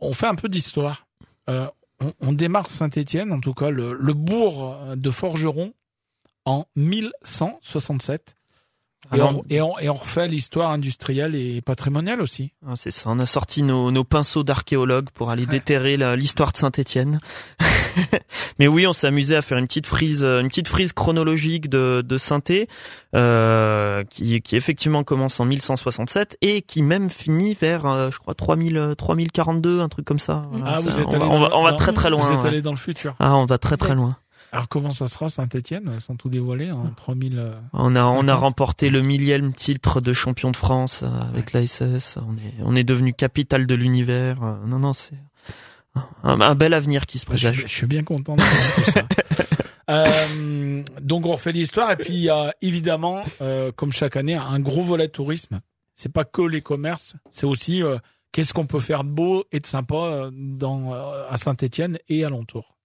On 0.00 0.14
fait 0.14 0.26
un 0.26 0.34
peu 0.34 0.48
d'histoire. 0.48 1.06
Euh, 1.50 1.66
on, 2.00 2.12
on 2.20 2.32
démarre 2.32 2.68
Saint-Étienne, 2.68 3.32
en 3.32 3.40
tout 3.40 3.52
cas 3.52 3.68
le, 3.70 3.92
le 3.92 4.14
bourg 4.14 4.78
de 4.96 5.10
Forgeron, 5.10 5.74
en 6.46 6.64
1167. 6.76 8.35
Et, 9.12 9.14
Alors- 9.14 9.36
on, 9.38 9.44
et, 9.48 9.60
on, 9.60 9.78
et 9.78 9.88
on 9.88 9.94
refait 9.94 10.28
l'histoire 10.28 10.70
industrielle 10.70 11.34
et 11.34 11.60
patrimoniale 11.60 12.20
aussi. 12.20 12.52
Ah, 12.66 12.74
c'est 12.76 12.90
ça, 12.90 13.10
on 13.10 13.18
a 13.18 13.26
sorti 13.26 13.62
nos, 13.62 13.90
nos 13.90 14.04
pinceaux 14.04 14.42
d'archéologues 14.44 15.08
pour 15.14 15.30
aller 15.30 15.46
déterrer 15.46 15.96
l'histoire 16.16 16.52
de 16.52 16.56
Saint-Étienne. 16.56 17.20
Mais 18.58 18.68
oui, 18.68 18.86
on 18.86 18.92
s'est 18.92 19.06
amusé 19.06 19.34
à 19.36 19.42
faire 19.42 19.58
une 19.58 19.66
petite 19.66 19.86
frise, 19.86 20.22
euh, 20.22 20.40
une 20.40 20.48
petite 20.48 20.68
frise 20.68 20.92
chronologique 20.92 21.68
de, 21.70 22.02
de 22.06 22.18
Sainté, 22.18 22.68
euh, 23.14 24.04
qui, 24.04 24.40
qui 24.42 24.56
effectivement 24.56 25.02
commence 25.04 25.40
en 25.40 25.44
1167 25.46 26.36
et 26.42 26.62
qui 26.62 26.82
même 26.82 27.08
finit 27.10 27.56
vers, 27.58 27.86
euh, 27.86 28.10
je 28.10 28.18
crois, 28.18 28.34
3000, 28.34 28.76
euh, 28.76 28.94
3042, 28.94 29.80
un 29.80 29.88
truc 29.88 30.04
comme 30.04 30.18
ça. 30.18 30.46
Voilà, 30.50 30.74
Ah, 30.76 30.80
ça, 30.80 30.90
vous 30.90 31.00
êtes 31.00 31.06
on, 31.06 31.10
allé 31.10 31.18
va, 31.20 31.26
on 31.28 31.40
va- 31.40 31.48
dans- 31.48 31.60
on 31.60 31.62
va 31.64 31.72
très 31.72 31.92
très 31.92 32.10
loin. 32.10 32.26
Vous 32.28 32.34
êtes 32.34 32.42
ouais. 32.42 32.48
allé 32.48 32.62
dans 32.62 32.70
le 32.72 32.76
futur. 32.76 33.14
Ah, 33.18 33.36
on 33.36 33.46
va 33.46 33.58
très 33.58 33.76
très 33.76 33.94
loin. 33.94 34.16
Alors 34.56 34.68
comment 34.68 34.90
ça 34.90 35.06
sera 35.06 35.28
Saint-Étienne 35.28 36.00
sans 36.00 36.16
tout 36.16 36.28
dévoiler 36.30 36.70
en 36.70 36.88
3000 36.90 37.38
euh, 37.38 37.52
On 37.74 37.94
a, 37.94 38.04
on 38.04 38.22
a 38.22 38.28
50. 38.32 38.40
remporté 38.40 38.88
le 38.90 39.02
millième 39.02 39.52
titre 39.52 40.00
de 40.00 40.12
champion 40.14 40.50
de 40.50 40.56
France 40.56 41.02
euh, 41.02 41.08
avec 41.28 41.52
l'ASS. 41.52 42.16
On 42.26 42.32
est, 42.36 42.54
on 42.64 42.74
est 42.74 42.84
devenu 42.84 43.12
capitale 43.12 43.66
de 43.66 43.74
l'univers. 43.74 44.42
Euh, 44.42 44.54
Non, 44.66 44.78
non, 44.78 44.92
c'est 44.94 45.18
un, 46.22 46.40
un 46.40 46.54
bel 46.54 46.72
avenir 46.74 47.04
qui 47.06 47.18
se 47.18 47.24
Je, 47.24 47.26
présage. 47.26 47.62
je 47.62 47.66
suis 47.66 47.86
bien 47.86 48.02
content 48.02 48.34
de 48.36 48.42
voir 48.42 48.74
tout 48.76 48.90
ça. 48.90 49.02
Euh, 49.88 50.82
donc 51.00 51.26
on 51.26 51.30
refait 51.34 51.52
l'histoire 51.52 51.92
et 51.92 51.96
puis 51.96 52.12
il 52.12 52.18
y 52.22 52.28
a 52.28 52.52
évidemment, 52.60 53.22
euh, 53.40 53.70
comme 53.70 53.92
chaque 53.92 54.16
année, 54.16 54.34
un 54.34 54.58
gros 54.58 54.82
volet 54.82 55.06
tourisme. 55.08 55.60
C'est 55.94 56.08
pas 56.12 56.24
que 56.24 56.42
les 56.42 56.60
commerces, 56.60 57.14
c'est 57.30 57.46
aussi 57.46 57.84
euh, 57.84 57.96
qu'est-ce 58.32 58.52
qu'on 58.52 58.66
peut 58.66 58.80
faire 58.80 59.04
de 59.04 59.10
beau 59.10 59.44
et 59.52 59.60
de 59.60 59.66
sympa 59.66 60.28
dans 60.32 60.92
euh, 60.92 61.28
à 61.30 61.36
Saint-Étienne 61.36 61.98
et 62.08 62.24
alentour. 62.24 62.75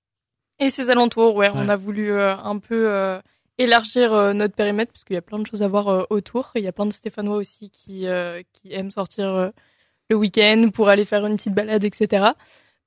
Et 0.61 0.69
ses 0.69 0.89
alentours, 0.89 1.35
ouais, 1.35 1.49
on 1.53 1.67
a 1.67 1.75
voulu 1.75 2.11
euh, 2.11 2.35
un 2.37 2.59
peu 2.59 2.89
euh, 2.89 3.19
élargir 3.57 4.13
euh, 4.13 4.31
notre 4.33 4.55
périmètre 4.55 4.93
parce 4.93 5.03
qu'il 5.03 5.15
y 5.15 5.17
a 5.17 5.21
plein 5.21 5.39
de 5.39 5.45
choses 5.45 5.61
à 5.61 5.67
voir 5.67 5.87
euh, 5.89 6.03
autour. 6.09 6.51
Il 6.55 6.61
y 6.63 6.67
a 6.67 6.71
plein 6.71 6.85
de 6.85 6.93
Stéphanois 6.93 7.35
aussi 7.35 7.69
qui 7.71 8.07
euh, 8.07 8.41
qui 8.53 8.71
aiment 8.73 8.91
sortir 8.91 9.27
euh, 9.27 9.49
le 10.09 10.15
week-end 10.15 10.69
pour 10.73 10.87
aller 10.89 11.03
faire 11.05 11.25
une 11.25 11.35
petite 11.35 11.53
balade, 11.53 11.83
etc. 11.83 12.27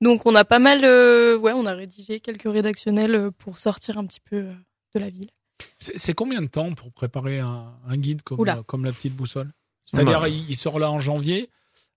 Donc 0.01 0.25
on 0.25 0.33
a 0.35 0.43
pas 0.45 0.59
mal, 0.59 0.83
euh, 0.83 1.37
ouais, 1.37 1.53
on 1.53 1.65
a 1.65 1.73
rédigé 1.73 2.19
quelques 2.19 2.51
rédactionnels 2.51 3.29
pour 3.37 3.57
sortir 3.57 3.97
un 3.97 4.05
petit 4.05 4.19
peu 4.19 4.37
euh, 4.37 4.53
de 4.95 4.99
la 4.99 5.09
ville. 5.09 5.29
C'est 5.79 6.13
combien 6.13 6.41
de 6.41 6.47
temps 6.47 6.73
pour 6.73 6.91
préparer 6.91 7.39
un, 7.39 7.73
un 7.87 7.97
guide 7.97 8.21
comme 8.23 8.47
euh, 8.47 8.63
comme 8.65 8.83
la 8.85 8.91
petite 8.91 9.15
boussole? 9.15 9.51
C'est-à-dire 9.85 10.21
Bah. 10.21 10.29
il, 10.29 10.49
il 10.49 10.55
sort 10.57 10.79
là 10.79 10.89
en 10.91 10.99
janvier. 10.99 11.49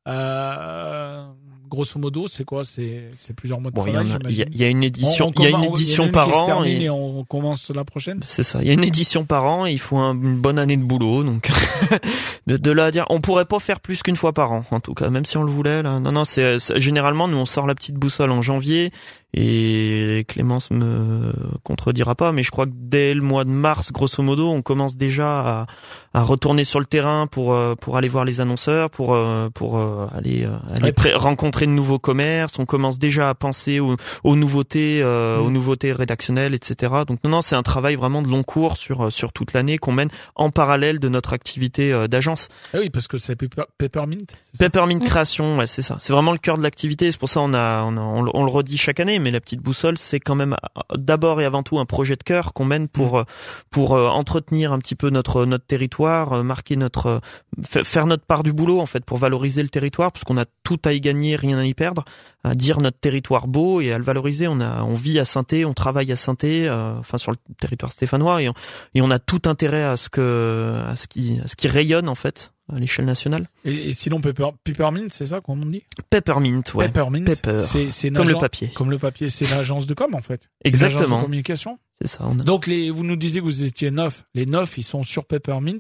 Euh, 0.06 1.26
grosso 1.68 1.98
modo, 1.98 2.26
c'est 2.28 2.44
quoi? 2.44 2.62
C'est 2.64 3.10
plusieurs 3.36 3.60
mois 3.60 3.70
de 3.70 3.76
Bon, 3.76 3.84
il 3.86 3.90
y, 3.90 3.92
travail. 3.92 4.20
il 4.50 4.56
y 4.56 4.58
y 4.60 4.64
a 4.64 4.68
une 4.68 4.82
édition, 4.82 5.26
On- 5.26 5.40
on 5.40 5.44
il 5.44 5.50
y 5.50 5.54
a 5.54 5.56
une 5.58 5.64
édition 5.64 6.10
par 6.10 6.28
an 6.36 6.64
et, 6.64 6.82
et 6.82 6.90
on 6.90 7.24
commence 7.24 7.70
la 7.70 7.84
prochaine. 7.84 8.20
c'est 8.24 8.42
ça. 8.42 8.60
Il 8.62 8.66
y 8.66 8.70
a 8.70 8.74
une 8.74 8.84
édition 8.84 9.24
par 9.24 9.44
an 9.44 9.66
et 9.66 9.72
il 9.72 9.78
faut 9.78 9.98
un- 9.98 10.14
une 10.14 10.36
bonne 10.38 10.58
année 10.58 10.76
de 10.76 10.82
boulot. 10.82 11.22
Donc 11.24 11.50
de, 12.46 12.56
de 12.56 12.70
là 12.70 12.86
à 12.86 12.90
dire, 12.90 13.04
on 13.10 13.20
pourrait 13.20 13.44
pas 13.44 13.58
faire 13.60 13.80
plus 13.80 14.02
qu'une 14.02 14.16
fois 14.16 14.32
par 14.32 14.52
an, 14.52 14.64
en 14.70 14.80
tout 14.80 14.94
cas, 14.94 15.10
même 15.10 15.24
si 15.24 15.36
on 15.36 15.42
le 15.42 15.50
voulait. 15.52 15.82
Là. 15.82 16.00
Non, 16.00 16.12
non, 16.12 16.24
c'est- 16.24 16.58
généralement 16.80 17.28
nous 17.28 17.36
on 17.38 17.46
sort 17.46 17.66
la 17.66 17.74
petite 17.74 17.96
boussole 17.96 18.30
en 18.30 18.42
janvier 18.42 18.90
et 19.34 20.24
Clémence 20.26 20.70
me 20.70 21.32
contredira 21.62 22.14
pas, 22.14 22.32
mais 22.32 22.42
je 22.42 22.50
crois 22.50 22.66
que 22.66 22.72
dès 22.74 23.12
le 23.14 23.20
mois 23.20 23.44
de 23.44 23.50
mars, 23.50 23.92
grosso 23.92 24.22
modo, 24.22 24.48
on 24.50 24.62
commence 24.62 24.96
déjà 24.96 25.40
à, 25.60 25.66
à 26.14 26.22
retourner 26.22 26.64
sur 26.64 26.80
le 26.80 26.86
terrain 26.86 27.26
pour 27.26 27.52
euh, 27.52 27.74
pour 27.74 27.96
aller 27.98 28.08
voir 28.08 28.24
les 28.24 28.40
annonceurs, 28.40 28.88
pour 28.90 29.14
euh, 29.14 29.50
pour 29.52 29.76
euh, 29.78 30.06
aller 30.16 30.46
aller 30.74 30.84
Ouais. 30.84 30.92
pré- 30.92 31.14
rencontrer 31.14 31.66
de 31.66 31.72
nouveaux 31.72 31.98
commerces. 31.98 32.58
On 32.58 32.64
commence 32.66 32.98
déjà 32.98 33.28
à 33.28 33.34
penser 33.34 33.80
aux, 33.80 33.96
aux 34.24 34.36
nouveautés, 34.36 35.00
euh, 35.02 35.38
Mm. 35.38 35.42
aux 35.46 35.50
nouveautés 35.50 35.92
rédactionnelles, 35.92 36.54
etc. 36.54 36.92
Donc 37.06 37.18
non, 37.24 37.30
non, 37.30 37.40
c'est 37.42 37.54
un 37.56 37.62
travail 37.62 37.96
vraiment 37.96 38.22
de 38.22 38.28
long 38.28 38.42
cours 38.42 38.76
sur 38.78 39.12
sur 39.12 39.32
toute 39.32 39.52
l'année 39.52 39.76
qu'on 39.78 39.92
mène 39.92 40.08
en 40.36 40.50
parallèle 40.50 40.98
de 41.00 41.08
notre 41.10 41.32
activité 41.34 42.06
d'agence. 42.08 42.48
Ah 42.72 42.78
oui, 42.80 42.88
parce 42.90 43.08
que 43.08 43.18
c'est 43.18 43.36
Pepper- 43.36 43.64
Peppermint. 43.76 44.16
Peppermint 44.58 44.96
Mm. 44.96 45.04
Création, 45.04 45.58
ouais, 45.58 45.66
c'est 45.66 45.82
ça. 45.82 45.96
C'est 46.00 46.12
vraiment 46.14 46.32
le 46.32 46.38
cœur 46.38 46.56
de 46.56 46.62
l'activité. 46.62 47.12
C'est 47.12 47.18
pour 47.20 47.28
ça 47.28 47.40
on 47.40 47.52
a, 47.52 47.84
on, 47.84 47.96
a- 47.96 48.00
on 48.00 48.22
le- 48.22 48.30
on 48.34 48.44
le 48.44 48.50
redit 48.50 48.78
chaque 48.78 49.00
année, 49.00 49.17
mais 49.18 49.30
la 49.30 49.40
petite 49.40 49.60
boussole, 49.60 49.98
c'est 49.98 50.20
quand 50.20 50.34
même 50.34 50.54
euh, 50.54 50.96
d'abord 50.96 51.40
et 51.40 51.44
avant 51.44 51.62
tout 51.62 51.78
un 51.78 51.84
projet 51.86 52.16
de 52.16 52.22
cœur 52.22 52.52
qu'on 52.52 52.64
mène 52.64 52.88
pour 52.88 53.18
euh, 53.18 53.24
pour 53.70 53.94
euh, 53.94 54.08
entretenir 54.08 54.72
un 54.72 54.78
petit 54.78 54.94
peu 54.94 55.10
notre 55.10 55.44
notre 55.44 55.66
territoire, 55.66 56.42
marquer 56.44 56.76
notre 56.76 57.20
fa- 57.62 57.84
faire 57.84 58.06
notre 58.06 58.24
part 58.24 58.42
du 58.42 58.52
boulot 58.52 58.80
en 58.80 58.86
fait 58.86 59.04
pour 59.04 59.18
valoriser 59.18 59.62
le 59.62 59.68
territoire, 59.68 60.12
parce 60.12 60.24
qu'on 60.24 60.38
a 60.38 60.44
tout 60.64 60.80
à 60.84 60.92
y 60.92 61.00
gagner, 61.00 61.36
rien 61.36 61.58
à 61.58 61.64
y 61.64 61.74
perdre, 61.74 62.04
à 62.44 62.54
dire 62.54 62.78
notre 62.80 62.98
territoire 62.98 63.48
beau 63.48 63.80
et 63.80 63.92
à 63.92 63.98
le 63.98 64.04
valoriser. 64.04 64.48
On 64.48 64.60
a 64.60 64.82
on 64.84 64.94
vit 64.94 65.18
à 65.18 65.24
Sainté, 65.24 65.64
on 65.64 65.74
travaille 65.74 66.10
à 66.12 66.16
Sainté, 66.16 66.68
euh, 66.68 66.98
enfin 66.98 67.18
sur 67.18 67.30
le 67.32 67.36
territoire 67.60 67.92
stéphanois 67.92 68.42
et 68.42 68.48
on, 68.48 68.54
et 68.94 69.02
on 69.02 69.10
a 69.10 69.18
tout 69.18 69.42
intérêt 69.46 69.84
à 69.84 69.96
ce 69.96 70.08
que 70.08 70.82
à 70.86 70.96
ce 70.96 71.06
qui 71.06 71.40
à 71.44 71.48
ce 71.48 71.56
qui 71.56 71.68
rayonne 71.68 72.08
en 72.08 72.14
fait 72.14 72.52
à 72.74 72.78
l'échelle 72.78 73.04
nationale. 73.06 73.48
Et, 73.64 73.88
et 73.88 73.92
sinon, 73.92 74.20
Pepper, 74.20 74.48
Peppermint, 74.64 75.08
c'est 75.10 75.26
ça 75.26 75.40
qu'on 75.40 75.56
dit? 75.56 75.82
Peppermint, 76.10 76.62
ouais. 76.74 76.86
Peppermint. 76.86 77.24
Pepper. 77.24 77.60
C'est, 77.60 78.10
Comme 78.10 78.28
le 78.28 78.34
papier. 78.38 78.68
Comme 78.74 78.90
le 78.90 78.98
papier, 78.98 79.30
c'est 79.30 79.48
l'agence 79.50 79.86
de 79.86 79.94
com 79.94 80.14
en 80.14 80.20
fait. 80.22 80.48
C'est 80.64 80.70
l'agence 80.72 80.90
Exactement. 80.90 81.18
de 81.18 81.22
communication. 81.24 81.78
C'est 82.00 82.08
ça. 82.08 82.24
On 82.28 82.38
a- 82.38 82.42
Donc 82.42 82.66
les, 82.66 82.90
vous 82.90 83.04
nous 83.04 83.16
disiez 83.16 83.40
que 83.40 83.44
vous 83.46 83.62
étiez 83.64 83.90
neuf. 83.90 84.24
Les 84.34 84.46
neuf, 84.46 84.78
ils 84.78 84.82
sont 84.84 85.02
sur 85.02 85.24
Peppermint. 85.26 85.78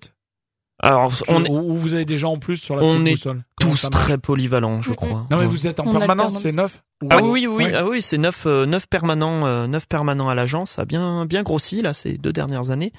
Alors, 0.80 1.12
on 1.26 1.44
est 1.44 1.50
Ou 1.50 1.72
ou 1.72 1.76
vous 1.76 1.94
avez 1.94 2.04
des 2.04 2.18
gens 2.18 2.32
en 2.34 2.38
plus 2.38 2.56
sur 2.56 2.76
la 2.76 2.84
on 2.84 2.92
petite 2.94 3.08
est 3.08 3.10
boussole 3.12 3.44
Comment 3.60 3.72
tous 3.72 3.90
très 3.90 4.16
polyvalents, 4.16 4.80
je 4.80 4.92
crois. 4.92 5.08
Non 5.08 5.26
mais 5.30 5.36
Ouais. 5.38 5.46
vous 5.46 5.66
êtes 5.66 5.80
en 5.80 5.86
On 5.88 5.98
permanence, 5.98 6.40
c'est 6.40 6.52
neuf 6.52 6.84
Ah 7.10 7.18
oui, 7.20 7.30
oui, 7.30 7.46
oui, 7.48 7.64
Ouais. 7.64 7.74
ah 7.74 7.84
oui, 7.84 8.00
c'est 8.00 8.16
neuf, 8.16 8.46
euh, 8.46 8.64
neuf 8.64 8.86
permanents, 8.88 9.44
euh, 9.44 9.66
neuf 9.66 9.88
permanents 9.88 10.28
à 10.28 10.36
l'agence, 10.36 10.70
ça 10.72 10.82
a 10.82 10.84
bien, 10.84 11.26
bien 11.26 11.42
grossi 11.42 11.82
là 11.82 11.94
ces 11.94 12.16
deux 12.16 12.32
dernières 12.32 12.70
années. 12.70 12.92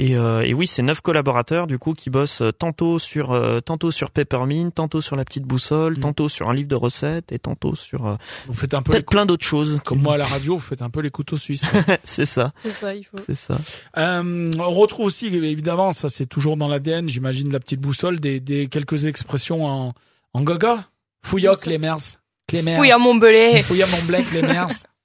Et, 0.00 0.16
euh, 0.16 0.42
et 0.42 0.54
oui, 0.54 0.68
c'est 0.68 0.82
neuf 0.82 1.00
collaborateurs 1.00 1.66
du 1.66 1.78
coup 1.78 1.92
qui 1.92 2.08
bossent 2.08 2.40
euh, 2.40 2.52
tantôt 2.52 3.00
sur, 3.00 3.32
euh, 3.32 3.58
tantôt 3.60 3.90
sur 3.90 4.10
Peppermint, 4.12 4.70
tantôt 4.70 5.00
sur 5.00 5.16
la 5.16 5.24
petite 5.24 5.42
boussole, 5.42 5.94
Mm. 5.94 6.00
tantôt 6.00 6.28
sur 6.28 6.48
un 6.48 6.54
livre 6.54 6.68
de 6.68 6.76
recettes 6.76 7.32
et 7.32 7.38
tantôt 7.40 7.74
sur 7.74 8.06
euh, 8.06 8.14
Vous 8.46 8.54
faites 8.54 8.74
un 8.74 8.82
peu 8.82 8.92
les 8.92 8.98
peut-être 8.98 9.10
plein 9.10 9.26
d'autres 9.26 9.44
choses. 9.44 9.80
Comme 9.84 10.00
moi 10.00 10.14
à 10.14 10.16
la 10.16 10.24
radio, 10.26 10.54
vous 10.56 10.62
faites 10.62 10.82
un 10.82 10.90
peu 10.90 11.00
les 11.00 11.10
couteaux 11.10 11.36
suisses. 11.36 11.64
c'est 12.04 12.26
ça, 12.26 12.52
C'est 12.62 12.70
ça, 12.70 12.94
il 12.94 13.02
faut. 13.04 13.18
c'est 13.18 13.34
ça. 13.34 13.58
Euh, 13.96 14.46
on 14.58 14.70
retrouve 14.70 15.06
aussi, 15.06 15.26
évidemment, 15.26 15.90
ça 15.92 16.08
c'est 16.08 16.26
toujours 16.26 16.56
dans 16.56 16.68
l'ADN, 16.68 17.08
j'imagine, 17.08 17.52
la 17.52 17.58
petite 17.58 17.80
boussole, 17.80 18.20
des, 18.20 18.38
des 18.38 18.68
quelques 18.68 19.06
expressions 19.06 19.64
en, 19.66 19.94
en 20.32 20.42
gaga. 20.42 20.84
Fouilloc, 21.24 21.54
Bien 21.54 21.56
sûr. 21.56 21.64
Clémers. 21.64 21.98
Clémers. 22.46 22.78
Oui, 22.80 22.92
à 22.92 22.98
Montbelay. 22.98 23.62
Fouilla 23.64 23.86
mon 23.88 24.02
blé, 24.06 24.22
Clémers. 24.22 24.68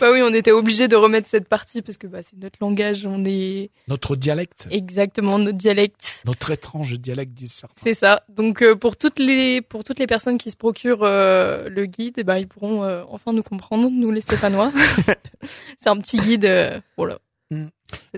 bah 0.00 0.10
oui, 0.12 0.20
on 0.22 0.32
était 0.34 0.52
obligé 0.52 0.88
de 0.88 0.96
remettre 0.96 1.28
cette 1.28 1.48
partie 1.48 1.82
parce 1.82 1.96
que 1.98 2.06
bah, 2.06 2.22
c'est 2.22 2.36
notre 2.40 2.58
langage, 2.60 3.06
on 3.06 3.24
est 3.24 3.70
Notre 3.88 4.16
dialecte. 4.16 4.66
exactement 4.70 5.38
notre 5.38 5.58
dialecte. 5.58 6.22
Notre 6.26 6.50
étrange 6.50 6.94
dialecte, 6.98 7.32
disent 7.34 7.52
certains. 7.52 7.80
C'est 7.82 7.94
ça. 7.94 8.22
Donc 8.28 8.62
euh, 8.62 8.74
pour 8.76 8.96
toutes 8.96 9.18
les 9.18 9.60
pour 9.62 9.84
toutes 9.84 9.98
les 9.98 10.06
personnes 10.06 10.38
qui 10.38 10.50
se 10.50 10.56
procurent 10.56 11.02
euh, 11.04 11.68
le 11.68 11.86
guide, 11.86 12.14
eh 12.18 12.24
ben 12.24 12.36
ils 12.36 12.48
pourront 12.48 12.84
euh, 12.84 13.02
enfin 13.08 13.32
nous 13.32 13.42
comprendre, 13.42 13.88
nous 13.90 14.10
les 14.10 14.20
Stéphanois. 14.20 14.72
c'est 15.78 15.88
un 15.88 15.96
petit 15.98 16.18
guide. 16.18 16.44
euh, 16.44 16.80
voilà. 16.96 17.18
Mm. 17.50 17.66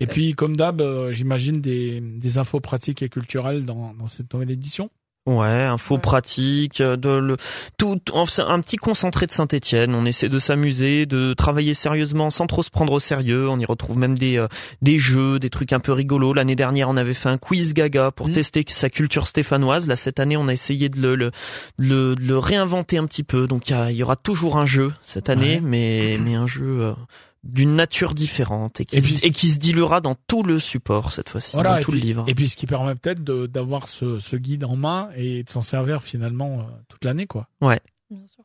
Et 0.00 0.06
top. 0.06 0.10
puis, 0.10 0.32
comme 0.32 0.56
d'hab, 0.56 0.80
euh, 0.80 1.12
j'imagine 1.12 1.60
des, 1.60 2.00
des 2.00 2.38
infos 2.38 2.58
pratiques 2.58 3.02
et 3.02 3.08
culturelles 3.08 3.64
dans, 3.64 3.94
dans 3.94 4.08
cette 4.08 4.32
nouvelle 4.34 4.50
édition. 4.50 4.90
Ouais, 5.26 5.46
info 5.64 5.96
Ouais. 5.96 6.00
pratique, 6.00 6.80
euh, 6.80 6.96
de 6.96 7.10
le 7.10 7.36
tout, 7.76 8.00
un 8.14 8.60
petit 8.60 8.76
concentré 8.78 9.26
de 9.26 9.30
Saint-Étienne. 9.32 9.94
On 9.94 10.06
essaie 10.06 10.30
de 10.30 10.38
s'amuser, 10.38 11.04
de 11.04 11.34
travailler 11.34 11.74
sérieusement 11.74 12.30
sans 12.30 12.46
trop 12.46 12.62
se 12.62 12.70
prendre 12.70 12.94
au 12.94 12.98
sérieux. 13.00 13.48
On 13.48 13.58
y 13.58 13.66
retrouve 13.66 13.98
même 13.98 14.16
des 14.16 14.38
euh, 14.38 14.48
des 14.80 14.98
jeux, 14.98 15.38
des 15.38 15.50
trucs 15.50 15.74
un 15.74 15.78
peu 15.80 15.92
rigolos. 15.92 16.32
L'année 16.32 16.56
dernière, 16.56 16.88
on 16.88 16.96
avait 16.96 17.12
fait 17.14 17.28
un 17.28 17.36
quiz 17.36 17.74
gaga 17.74 18.10
pour 18.12 18.28
Mhm. 18.28 18.32
tester 18.32 18.64
sa 18.68 18.88
culture 18.88 19.26
stéphanoise. 19.26 19.86
Là, 19.88 19.96
cette 19.96 20.20
année, 20.20 20.38
on 20.38 20.48
a 20.48 20.52
essayé 20.54 20.88
de 20.88 20.98
le 21.00 21.14
le, 21.16 21.30
de 21.78 21.84
le, 21.86 22.14
de 22.14 22.24
le 22.26 22.38
réinventer 22.38 22.96
un 22.96 23.04
petit 23.06 23.22
peu. 23.24 23.46
Donc, 23.46 23.68
il 23.68 23.90
y, 23.92 24.02
aura 24.02 24.16
toujours 24.16 24.56
un 24.56 24.66
jeu 24.66 24.92
cette 25.02 25.28
année, 25.28 25.56
Ouais. 25.56 25.60
mais 25.62 26.18
mais 26.18 26.34
un 26.34 26.46
jeu 26.46 26.80
euh, 26.80 26.92
d'une 27.42 27.74
nature 27.74 28.14
différente 28.14 28.80
et 28.80 28.84
qui, 28.84 28.96
Et 28.96 29.00
se- 29.00 29.06
puis- 29.06 29.20
et 29.26 29.30
qui 29.30 29.48
se 29.48 29.58
diluera 29.58 30.00
dans 30.02 30.14
tout 30.26 30.42
le 30.42 30.58
support 30.58 31.10
cette 31.10 31.30
fois-ci, 31.30 31.56
dans 31.56 31.76
et 31.78 31.82
tout 31.82 31.90
puis, 31.92 32.00
le 32.00 32.06
livre. 32.06 32.24
Et 32.28 32.34
puis, 32.34 32.48
ce 32.48 32.56
qui 32.56 32.66
permet 32.66 32.94
peut-être 32.94 33.24
de- 33.24 33.46
d'avoir 33.46 33.86
ce, 33.88 34.18
ce 34.18 34.36
guide 34.36 34.64
en 34.64 34.76
main 34.76 35.08
et 35.16 35.42
de 35.42 35.48
s'en 35.50 35.62
servir 35.62 36.02
finalement 36.02 36.60
euh, 36.60 36.64
toute 36.88 37.04
l'année, 37.04 37.26
quoi. 37.26 37.48
Bien 37.60 38.26
sûr. 38.26 38.44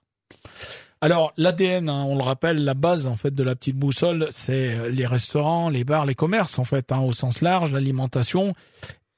Alors, 1.01 1.33
l'ADN, 1.37 1.89
hein, 1.89 2.03
on 2.07 2.15
le 2.15 2.23
rappelle, 2.23 2.63
la 2.63 2.73
base 2.73 3.05
en 3.05 3.15
fait 3.15 3.35
de 3.35 3.43
la 3.43 3.55
petite 3.55 3.75
boussole, 3.75 4.27
c'est 4.31 4.75
euh, 4.77 4.89
les 4.89 5.05
restaurants, 5.05 5.69
les 5.69 5.83
bars, 5.83 6.05
les 6.05 6.15
commerces 6.15 6.57
en 6.57 6.63
fait, 6.63 6.91
hein, 6.91 6.99
au 6.99 7.11
sens 7.11 7.41
large, 7.41 7.73
l'alimentation, 7.73 8.55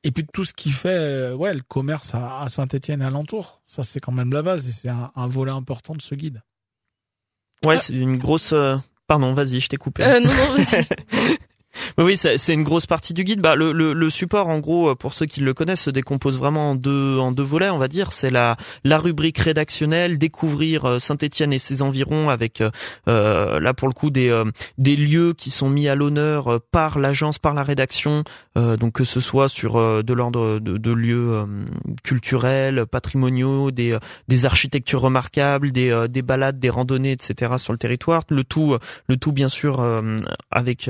et 0.04 0.12
puis 0.12 0.26
tout 0.34 0.44
ce 0.44 0.54
qui 0.54 0.72
fait, 0.72 0.90
euh, 0.90 1.36
ouais, 1.36 1.54
le 1.54 1.62
commerce 1.62 2.14
à, 2.16 2.42
à 2.42 2.50
Saint-Étienne 2.50 3.02
et 3.02 3.06
alentour. 3.06 3.62
Ça, 3.64 3.84
c'est 3.84 4.00
quand 4.00 4.12
même 4.12 4.34
la 4.34 4.42
base 4.42 4.68
et 4.68 4.72
c'est 4.72 4.90
un, 4.90 5.12
un 5.16 5.28
volet 5.28 5.52
important 5.52 5.94
de 5.96 6.02
ce 6.02 6.16
guide. 6.16 6.42
Ouais, 7.64 7.78
c'est 7.78 7.94
une 7.96 8.18
grosse. 8.18 8.54
euh, 8.54 8.78
Pardon, 9.08 9.34
vas-y, 9.34 9.60
je 9.60 9.70
t'ai 9.70 9.78
coupé. 9.78 10.04
Euh, 10.04 10.20
non 10.20 10.30
non. 10.34 10.56
vas-y. 10.56 10.86
Oui, 11.98 12.18
c'est 12.18 12.54
une 12.54 12.64
grosse 12.64 12.86
partie 12.86 13.14
du 13.14 13.24
guide. 13.24 13.42
Bah, 13.42 13.56
le, 13.56 14.10
support, 14.10 14.48
en 14.50 14.60
gros, 14.60 14.96
pour 14.96 15.14
ceux 15.14 15.26
qui 15.26 15.42
le 15.42 15.54
connaissent, 15.54 15.84
se 15.84 15.90
décompose 15.90 16.38
vraiment 16.38 16.72
en 16.72 16.76
deux 16.76 17.18
en 17.18 17.32
deux 17.32 17.44
volets, 17.44 17.70
on 17.70 17.78
va 17.78 17.88
dire. 17.88 18.12
C'est 18.12 18.32
la 18.32 18.56
la 18.84 18.98
rubrique 18.98 19.38
rédactionnelle, 19.38 20.18
découvrir 20.18 20.86
euh, 20.86 21.00
Saint-Étienne 21.00 21.54
et 21.54 21.60
ses 21.60 21.82
environs, 21.82 22.30
avec 22.30 22.62
euh, 22.62 22.70
euh, 23.08 23.60
là 23.60 23.74
pour 23.74 23.88
le 23.88 23.94
coup 23.94 24.10
des 24.10 24.30
euh, 24.30 24.46
des 24.78 24.96
lieux 24.96 25.34
qui 25.34 25.52
sont 25.52 25.70
mis 25.70 25.88
à 25.88 25.96
l'honneur 25.96 26.60
par 26.72 27.00
l'agence, 27.00 27.40
par 27.40 27.54
la 27.54 27.64
rédaction. 27.64 28.24
donc 28.56 28.94
que 28.94 29.04
ce 29.04 29.20
soit 29.20 29.50
sur 29.50 30.04
de 30.04 30.14
l'ordre 30.14 30.60
de, 30.60 30.78
de 30.78 30.92
lieux 30.92 31.46
culturels, 32.04 32.86
patrimoniaux, 32.86 33.72
des 33.72 33.98
des 34.28 34.46
architectures 34.46 35.02
remarquables, 35.02 35.72
des 35.72 36.08
des 36.10 36.22
balades, 36.22 36.60
des 36.60 36.70
randonnées, 36.70 37.12
etc. 37.12 37.54
sur 37.58 37.74
le 37.74 37.78
territoire. 37.78 38.24
Le 38.30 38.44
tout 38.44 38.78
le 39.08 39.18
tout 39.18 39.32
bien 39.32 39.50
sûr 39.50 39.86
avec 40.52 40.90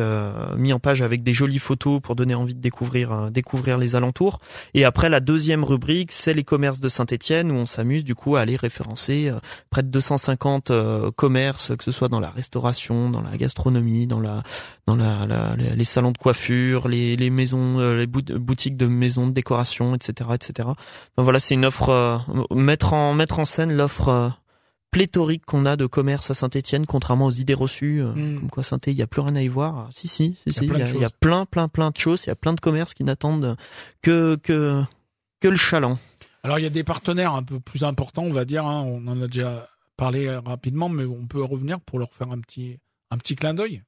mis 0.57 0.73
en 0.73 0.76
page 0.79 1.01
avec 1.01 1.23
des 1.23 1.33
jolies 1.33 1.59
photos 1.59 1.99
pour 2.01 2.15
donner 2.15 2.35
envie 2.35 2.55
de 2.55 2.59
découvrir 2.61 3.11
euh, 3.11 3.29
découvrir 3.29 3.77
les 3.77 3.95
alentours. 3.95 4.39
Et 4.73 4.85
après 4.85 5.09
la 5.09 5.19
deuxième 5.19 5.63
rubrique, 5.63 6.11
c'est 6.11 6.33
les 6.33 6.43
commerces 6.43 6.79
de 6.79 6.89
Saint-Étienne 6.89 7.51
où 7.51 7.55
on 7.55 7.65
s'amuse 7.65 8.03
du 8.03 8.15
coup 8.15 8.35
à 8.35 8.41
aller 8.41 8.55
référencer 8.55 9.29
euh, 9.29 9.39
près 9.69 9.83
de 9.83 9.89
250 9.89 10.71
euh, 10.71 11.11
commerces, 11.11 11.75
que 11.77 11.83
ce 11.83 11.91
soit 11.91 12.07
dans 12.09 12.19
la 12.19 12.29
restauration, 12.29 13.09
dans 13.09 13.21
la 13.21 13.37
gastronomie, 13.37 14.07
dans 14.07 14.19
la 14.19 14.43
dans 14.85 14.95
la, 14.95 15.25
la- 15.27 15.55
les 15.55 15.83
salons 15.83 16.11
de 16.11 16.17
coiffure, 16.17 16.87
les 16.87 17.15
les 17.15 17.29
maisons, 17.29 17.79
euh, 17.79 17.97
les 17.97 18.07
bout- 18.07 18.37
boutiques 18.37 18.77
de 18.77 18.87
maisons 18.87 19.27
de 19.27 19.31
décoration, 19.33 19.95
etc., 19.95 20.29
etc. 20.33 20.69
Donc 21.17 21.23
voilà, 21.23 21.39
c'est 21.39 21.55
une 21.55 21.65
offre 21.65 22.21
mettre 22.51 22.93
en 22.93 23.13
mettre 23.13 23.39
en 23.39 23.45
scène 23.45 23.75
l'offre 23.75 24.31
pléthorique 24.91 25.45
qu'on 25.45 25.65
a 25.65 25.75
de 25.75 25.85
commerce 25.85 26.31
à 26.31 26.33
Saint-Étienne, 26.33 26.85
contrairement 26.85 27.25
aux 27.25 27.31
idées 27.31 27.53
reçues, 27.53 28.01
euh, 28.01 28.11
Mm. 28.13 28.39
comme 28.39 28.49
quoi 28.49 28.63
saint 28.63 28.77
il 28.87 28.93
y 28.93 29.01
a 29.01 29.07
plus 29.07 29.21
rien 29.21 29.35
à 29.35 29.41
y 29.41 29.47
voir. 29.47 29.89
Si, 29.91 30.07
si, 30.07 30.33
si, 30.33 30.37
Il 30.47 30.53
y 30.53 30.57
a 30.57 30.61
si, 30.61 30.67
plein 30.67 30.77
il 30.77 30.79
y, 30.79 30.83
a, 30.83 30.87
il 30.87 30.93
y 30.93 30.97
a 30.97 31.01
choses. 31.09 31.17
plein, 31.19 31.45
plein, 31.45 31.67
plein 31.67 31.91
de 31.91 31.97
choses. 31.97 32.23
Il 32.25 32.27
y 32.27 32.31
a 32.31 32.35
plein 32.35 32.53
de 32.53 32.59
commerces 32.59 32.93
qui 32.93 33.03
n'attendent 33.03 33.55
que 34.01 34.35
que 34.43 34.83
que 35.39 35.47
le 35.47 35.55
chaland. 35.55 35.97
Alors, 36.43 36.59
il 36.59 36.63
y 36.63 36.65
a 36.65 36.69
des 36.69 36.83
partenaires 36.83 37.33
un 37.33 37.43
peu 37.43 37.59
plus 37.59 37.83
importants, 37.83 38.23
on 38.23 38.31
va 38.31 38.45
dire. 38.45 38.65
hein, 38.65 38.81
on 38.87 39.05
en 39.07 39.21
a 39.21 39.27
déjà 39.27 39.67
parlé 39.97 40.27
euh, 40.27 40.39
rapidement, 40.39 40.87
mais 40.89 41.03
on 41.05 41.25
peut 41.27 41.43
revenir 41.43 41.79
pour 41.81 41.99
leur 41.99 42.13
faire 42.13 42.31
un 42.31 42.39
petit 42.39 42.79
un 43.11 43.17
petit 43.17 43.35
clin 43.35 43.53
d'œil. 43.53 43.83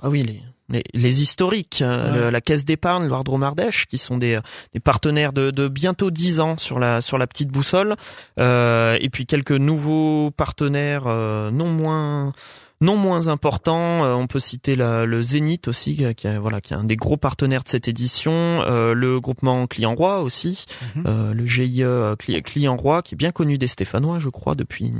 Ah 0.00 0.08
oui, 0.10 0.22
les 0.22 0.42
les, 0.70 0.82
les 0.94 1.20
historiques, 1.20 1.82
euh, 1.82 2.10
Ouais. 2.12 2.18
le- 2.20 2.30
la 2.30 2.40
Caisse 2.40 2.64
d'épargne, 2.64 3.06
Loire-Dromardèche, 3.06 3.86
qui 3.86 3.98
sont 3.98 4.16
des 4.16 4.38
des 4.72 4.80
partenaires 4.80 5.34
de, 5.34 5.50
de 5.50 5.68
bientôt 5.68 6.10
10 6.10 6.40
ans 6.40 6.56
sur 6.56 6.78
la 6.78 7.02
sur 7.02 7.18
la 7.18 7.26
petite 7.26 7.50
boussole, 7.50 7.96
euh, 8.40 8.96
et 9.00 9.10
puis 9.10 9.26
quelques 9.26 9.52
nouveaux 9.52 10.30
partenaires 10.30 11.04
euh, 11.06 11.50
non 11.50 11.68
moins 11.68 12.32
non 12.80 12.96
moins 12.96 13.28
importants. 13.28 14.04
Euh, 14.04 14.14
on 14.14 14.26
peut 14.26 14.40
citer 14.40 14.74
la- 14.74 15.04
le 15.04 15.22
Zénith 15.22 15.68
aussi, 15.68 15.96
qui, 15.96 16.14
qui 16.14 16.26
est, 16.26 16.38
voilà, 16.38 16.60
qui 16.62 16.72
est 16.72 16.76
un 16.76 16.84
des 16.84 16.96
gros 16.96 17.16
partenaires 17.18 17.62
de 17.62 17.68
cette 17.68 17.86
édition, 17.88 18.32
euh, 18.62 18.94
le 18.94 19.20
groupement 19.20 19.66
Client 19.66 19.94
Roi 19.94 20.20
aussi, 20.22 20.64
Mhm. 20.96 21.04
euh, 21.06 21.34
le 21.34 21.44
GIE 21.46 21.82
Cli- 22.18 22.42
Client 22.42 22.76
Roi, 22.76 23.02
qui 23.02 23.14
est 23.14 23.18
bien 23.18 23.32
connu 23.32 23.58
des 23.58 23.68
Stéphanois, 23.68 24.18
je 24.18 24.30
crois, 24.30 24.54
depuis 24.54 24.92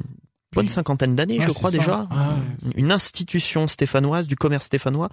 bonne 0.54 0.68
cinquantaine 0.68 1.14
d'années, 1.14 1.38
Ouais, 1.38 1.44
je 1.46 1.52
crois 1.52 1.70
déjà. 1.70 2.06
Ah, 2.11 2.37
Une 2.76 2.92
institution 2.92 3.66
stéphanoise 3.68 4.26
du 4.26 4.37
commerce 4.37 4.66
stéphanois. 4.66 5.08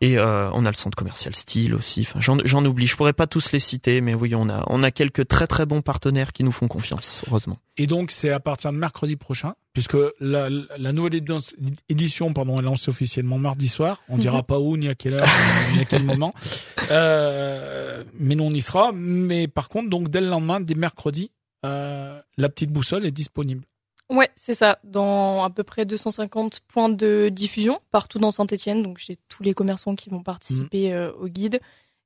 Et 0.00 0.18
euh, 0.18 0.50
on 0.52 0.64
a 0.66 0.70
le 0.70 0.74
centre 0.76 0.96
commercial 0.96 1.34
Style 1.34 1.74
aussi. 1.74 2.00
Enfin, 2.02 2.20
j'en, 2.20 2.64
oublie. 2.64 2.86
Je 2.86 2.96
pourrais 2.96 3.12
pas 3.12 3.26
tous 3.26 3.52
les 3.52 3.58
citer, 3.58 4.00
mais 4.00 4.14
oui, 4.14 4.34
on 4.34 4.48
a 4.48 4.64
on 4.68 4.82
a 4.82 4.90
quelques 4.90 5.26
très 5.28 5.46
très 5.46 5.66
bons 5.66 5.82
partenaires 5.82 6.32
qui 6.32 6.44
nous 6.44 6.52
font 6.52 6.68
confiance, 6.68 7.22
heureusement. 7.28 7.56
Et 7.76 7.86
donc, 7.86 8.10
c'est 8.10 8.30
à 8.30 8.40
partir 8.40 8.72
de 8.72 8.76
mercredi 8.76 9.16
prochain, 9.16 9.54
puisque 9.72 9.96
la, 10.20 10.48
la 10.50 10.92
nouvelle 10.92 11.14
édi- 11.14 11.54
édition 11.88 12.32
pardon, 12.34 12.58
est 12.58 12.62
lancée 12.62 12.90
officiellement 12.90 13.38
mardi 13.38 13.68
soir. 13.68 14.02
On 14.08 14.18
dira 14.18 14.42
pas 14.42 14.58
où, 14.58 14.76
ni 14.76 14.88
à 14.88 14.94
quelle 14.94 15.14
heure, 15.14 15.26
ni 15.74 15.80
à 15.80 15.84
quel 15.84 16.02
moment. 16.02 16.34
Euh, 16.90 18.02
mais 18.18 18.34
nous, 18.34 18.44
on 18.44 18.50
y 18.52 18.62
sera. 18.62 18.90
Mais 18.92 19.46
par 19.48 19.68
contre, 19.68 19.88
donc, 19.90 20.08
dès 20.08 20.20
le 20.20 20.26
lendemain, 20.28 20.60
dès 20.60 20.74
mercredi, 20.74 21.30
euh, 21.64 22.18
la 22.36 22.48
petite 22.48 22.72
boussole 22.72 23.06
est 23.06 23.10
disponible. 23.12 23.62
Ouais, 24.10 24.28
c'est 24.34 24.54
ça. 24.54 24.78
Dans 24.84 25.44
à 25.44 25.50
peu 25.50 25.62
près 25.62 25.84
250 25.84 26.60
points 26.68 26.88
de 26.88 27.28
diffusion 27.30 27.78
partout 27.92 28.18
dans 28.18 28.30
Saint-Étienne. 28.32 28.82
Donc 28.82 28.98
j'ai 28.98 29.18
tous 29.28 29.42
les 29.42 29.54
commerçants 29.54 29.94
qui 29.94 30.10
vont 30.10 30.22
participer 30.22 30.92
euh, 30.92 31.12
au 31.12 31.28
guide 31.28 31.60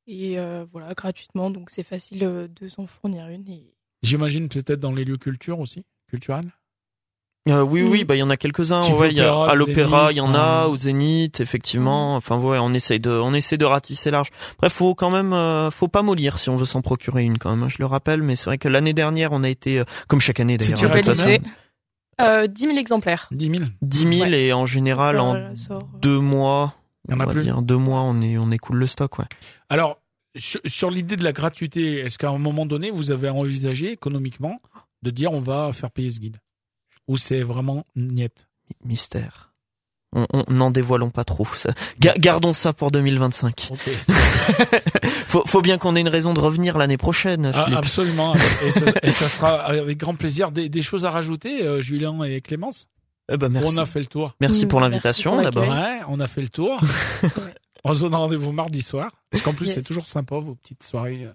et 0.06 0.38
euh, 0.38 0.64
voilà 0.70 0.92
gratuitement. 0.94 1.50
Donc 1.50 1.70
c'est 1.70 1.82
facile 1.82 2.24
euh, 2.24 2.46
de 2.60 2.68
s'en 2.68 2.86
fournir 2.86 3.26
une. 3.28 3.48
Et... 3.48 3.74
J'imagine 4.02 4.48
peut-être 4.48 4.80
dans 4.80 4.92
les 4.92 5.04
lieux 5.04 5.16
culture 5.16 5.58
aussi, 5.60 5.84
culturels. 6.08 6.52
Euh, 7.46 7.60
oui, 7.60 7.82
oui, 7.82 8.04
bah 8.04 8.16
il 8.16 8.20
y 8.20 8.22
en 8.22 8.30
a 8.30 8.38
quelques-uns. 8.38 8.90
Ouais, 8.94 9.12
y 9.12 9.20
a, 9.20 9.34
à 9.34 9.54
l'opéra, 9.54 10.12
il 10.12 10.16
y 10.16 10.20
en 10.20 10.34
a, 10.34 10.62
Zénith, 10.62 10.72
au 10.72 10.76
Zénith, 10.78 11.40
effectivement. 11.40 12.16
Enfin, 12.16 12.38
ouais, 12.38 12.56
on 12.58 12.72
essaye 12.72 13.00
de, 13.00 13.10
on 13.10 13.34
essaie 13.34 13.58
de 13.58 13.66
ratisser 13.66 14.10
large. 14.10 14.30
Bref, 14.58 14.72
faut 14.72 14.94
quand 14.94 15.10
même, 15.10 15.34
euh, 15.34 15.70
faut 15.70 15.88
pas 15.88 16.00
mollir 16.00 16.38
si 16.38 16.48
on 16.48 16.56
veut 16.56 16.64
s'en 16.64 16.80
procurer 16.80 17.22
une 17.22 17.36
quand 17.36 17.50
même. 17.50 17.62
hein, 17.62 17.68
Je 17.68 17.76
le 17.80 17.84
rappelle, 17.86 18.22
mais 18.22 18.34
c'est 18.34 18.46
vrai 18.46 18.56
que 18.56 18.68
l'année 18.68 18.94
dernière, 18.94 19.32
on 19.32 19.42
a 19.42 19.50
été, 19.50 19.78
euh, 19.78 19.84
comme 20.08 20.20
chaque 20.20 20.40
année 20.40 20.56
d'ailleurs, 20.56 20.78
Euh, 22.20 22.46
10 22.46 22.62
000 22.62 22.76
exemplaires. 22.76 23.28
10 23.32 23.50
000. 23.50 23.64
10 23.82 23.98
000 23.98 24.10
Ouais. 24.30 24.40
et 24.46 24.52
en 24.52 24.66
général 24.66 25.18
en 25.18 25.54
sort, 25.56 25.82
deux 26.00 26.20
mois, 26.20 26.74
on 27.08 27.18
a 27.20 27.26
va 27.26 27.32
plus 27.32 27.42
dire 27.42 27.62
deux 27.62 27.76
mois, 27.76 28.02
on 28.02 28.20
est, 28.20 28.38
on 28.38 28.50
écoule 28.50 28.76
le 28.76 28.86
stock, 28.86 29.18
ouais. 29.18 29.24
Alors, 29.68 30.00
sur, 30.36 30.60
sur 30.64 30.90
l'idée 30.90 31.16
de 31.16 31.24
la 31.24 31.32
gratuité, 31.32 31.98
est-ce 32.00 32.18
qu'à 32.18 32.30
un 32.30 32.38
moment 32.38 32.66
donné, 32.66 32.90
vous 32.90 33.10
avez 33.10 33.28
envisagé 33.28 33.92
économiquement 33.92 34.60
de 35.02 35.10
dire 35.10 35.32
on 35.32 35.40
va 35.40 35.70
faire 35.72 35.90
payer 35.90 36.10
ce 36.10 36.20
guide? 36.20 36.38
Ou 37.08 37.16
c'est 37.16 37.42
vraiment 37.42 37.84
niet? 37.96 38.46
Mystère. 38.84 39.52
On, 40.14 40.26
on 40.32 40.44
n'en 40.52 40.70
dévoilons 40.70 41.10
pas 41.10 41.24
trop. 41.24 41.46
Ça- 41.54 41.72
ga- 42.00 42.14
gardons 42.18 42.52
ça 42.52 42.72
pour 42.72 42.90
2025. 42.90 43.68
Ok. 43.70 43.90
Faut, 45.26 45.42
faut 45.46 45.62
bien 45.62 45.78
qu'on 45.78 45.96
ait 45.96 46.00
une 46.00 46.08
raison 46.08 46.32
de 46.34 46.38
revenir 46.40 46.78
l'année 46.78 46.96
prochaine, 46.98 47.50
Ah, 47.54 47.64
Philippe. 47.64 47.78
absolument. 47.78 48.34
Et, 48.34 48.70
ce- 48.70 48.80
et 49.02 49.10
ça 49.10 49.28
sera 49.28 49.62
avec 49.64 49.98
grand 49.98 50.14
plaisir. 50.14 50.52
Des, 50.52 50.68
des 50.68 50.82
choses 50.82 51.04
à 51.06 51.10
rajouter, 51.10 51.62
euh, 51.64 51.80
Julien 51.80 52.22
et 52.22 52.40
Clémence? 52.40 52.86
Eh 53.32 53.36
ben, 53.36 53.48
merci. 53.48 53.74
On 53.74 53.78
a 53.80 53.86
fait 53.86 54.00
le 54.00 54.06
tour. 54.06 54.34
Merci 54.40 54.66
pour 54.66 54.80
merci 54.80 54.90
l'invitation 54.92 55.40
d'abord. 55.42 55.66
Ouais, 55.68 56.00
on 56.08 56.20
a 56.20 56.26
fait 56.28 56.42
le 56.42 56.48
tour. 56.50 56.78
On 57.86 57.92
se 57.94 58.00
donne 58.00 58.14
rendez-vous 58.14 58.52
mardi 58.52 58.80
soir. 58.82 59.10
Parce 59.30 59.42
qu'en 59.42 59.52
plus, 59.54 59.66
Yes. 59.66 59.74
c'est 59.76 59.82
toujours 59.82 60.06
sympa, 60.06 60.36
vos 60.38 60.54
petites 60.54 60.82
soirées 60.84 61.24
euh, 61.24 61.32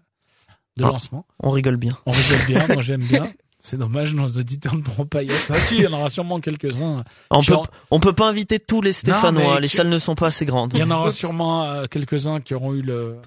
de 0.78 0.84
Ah. 0.84 0.88
lancement. 0.88 1.26
On 1.42 1.50
rigole 1.52 1.78
bien. 1.78 1.98
On 2.06 2.12
rigole 2.12 2.46
bien, 2.48 2.68
moi 2.74 2.82
j'aime 2.82 3.02
bien. 3.04 3.28
C'est 3.70 3.78
dommage, 3.78 4.14
nos 4.16 4.28
auditeurs 4.28 4.74
ne 4.76 4.82
pourront 4.82 5.06
pas 5.06 5.22
y 5.22 5.28
être. 5.28 5.52
Ah 5.52 5.56
si, 5.56 5.76
il 5.76 5.82
y 5.84 5.88
en 5.88 5.94
aura 5.94 6.10
sûrement 6.10 6.40
quelques-uns. 6.40 7.04
On 7.30 7.44
peut, 7.44 7.56
on 7.92 8.00
peut 8.00 8.14
pas 8.14 8.28
inviter 8.28 8.60
tous 8.60 8.82
les 8.82 8.94
Stéphanois. 8.94 9.60
les 9.60 9.68
tu- 9.70 9.78
salles 9.78 9.90
ne 9.90 10.00
sont 10.00 10.16
pas 10.16 10.28
assez 10.28 10.46
grandes. 10.46 10.74
Il 10.74 10.80
y 10.80 10.84
en 10.84 10.90
aura 10.90 11.12
sûrement 11.12 11.64
euh, 11.66 11.86
quelques-uns 11.86 12.40
qui 12.42 12.56
auront 12.56 12.74
eu 12.74 12.82
le, 12.82 13.18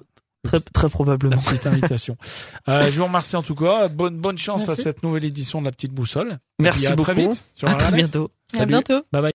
Très, 0.43 0.59
très 0.59 0.83
la 0.87 0.89
probablement. 0.89 1.41
petite 1.41 1.65
invitation. 1.67 2.17
Euh, 2.69 2.85
je 2.91 2.97
vous 2.99 3.05
remercie 3.05 3.35
en 3.37 3.43
tout 3.43 3.55
cas. 3.55 3.87
Bonne, 3.89 4.17
bonne 4.17 4.37
chance 4.37 4.67
Merci. 4.67 4.81
à 4.81 4.83
cette 4.83 5.03
nouvelle 5.03 5.23
édition 5.25 5.59
de 5.61 5.65
la 5.65 5.71
petite 5.71 5.91
boussole. 5.93 6.31
Et 6.59 6.63
Merci 6.63 6.87
à 6.87 6.95
beaucoup. 6.95 7.11
Très 7.11 7.21
vite 7.27 7.43
sur 7.53 7.67
À 7.69 7.75
très 7.75 7.91
bientôt. 7.93 8.31
À 8.53 8.57
Salut. 8.57 8.69
bientôt. 8.71 9.01
Bye 9.11 9.21
bye. 9.21 9.31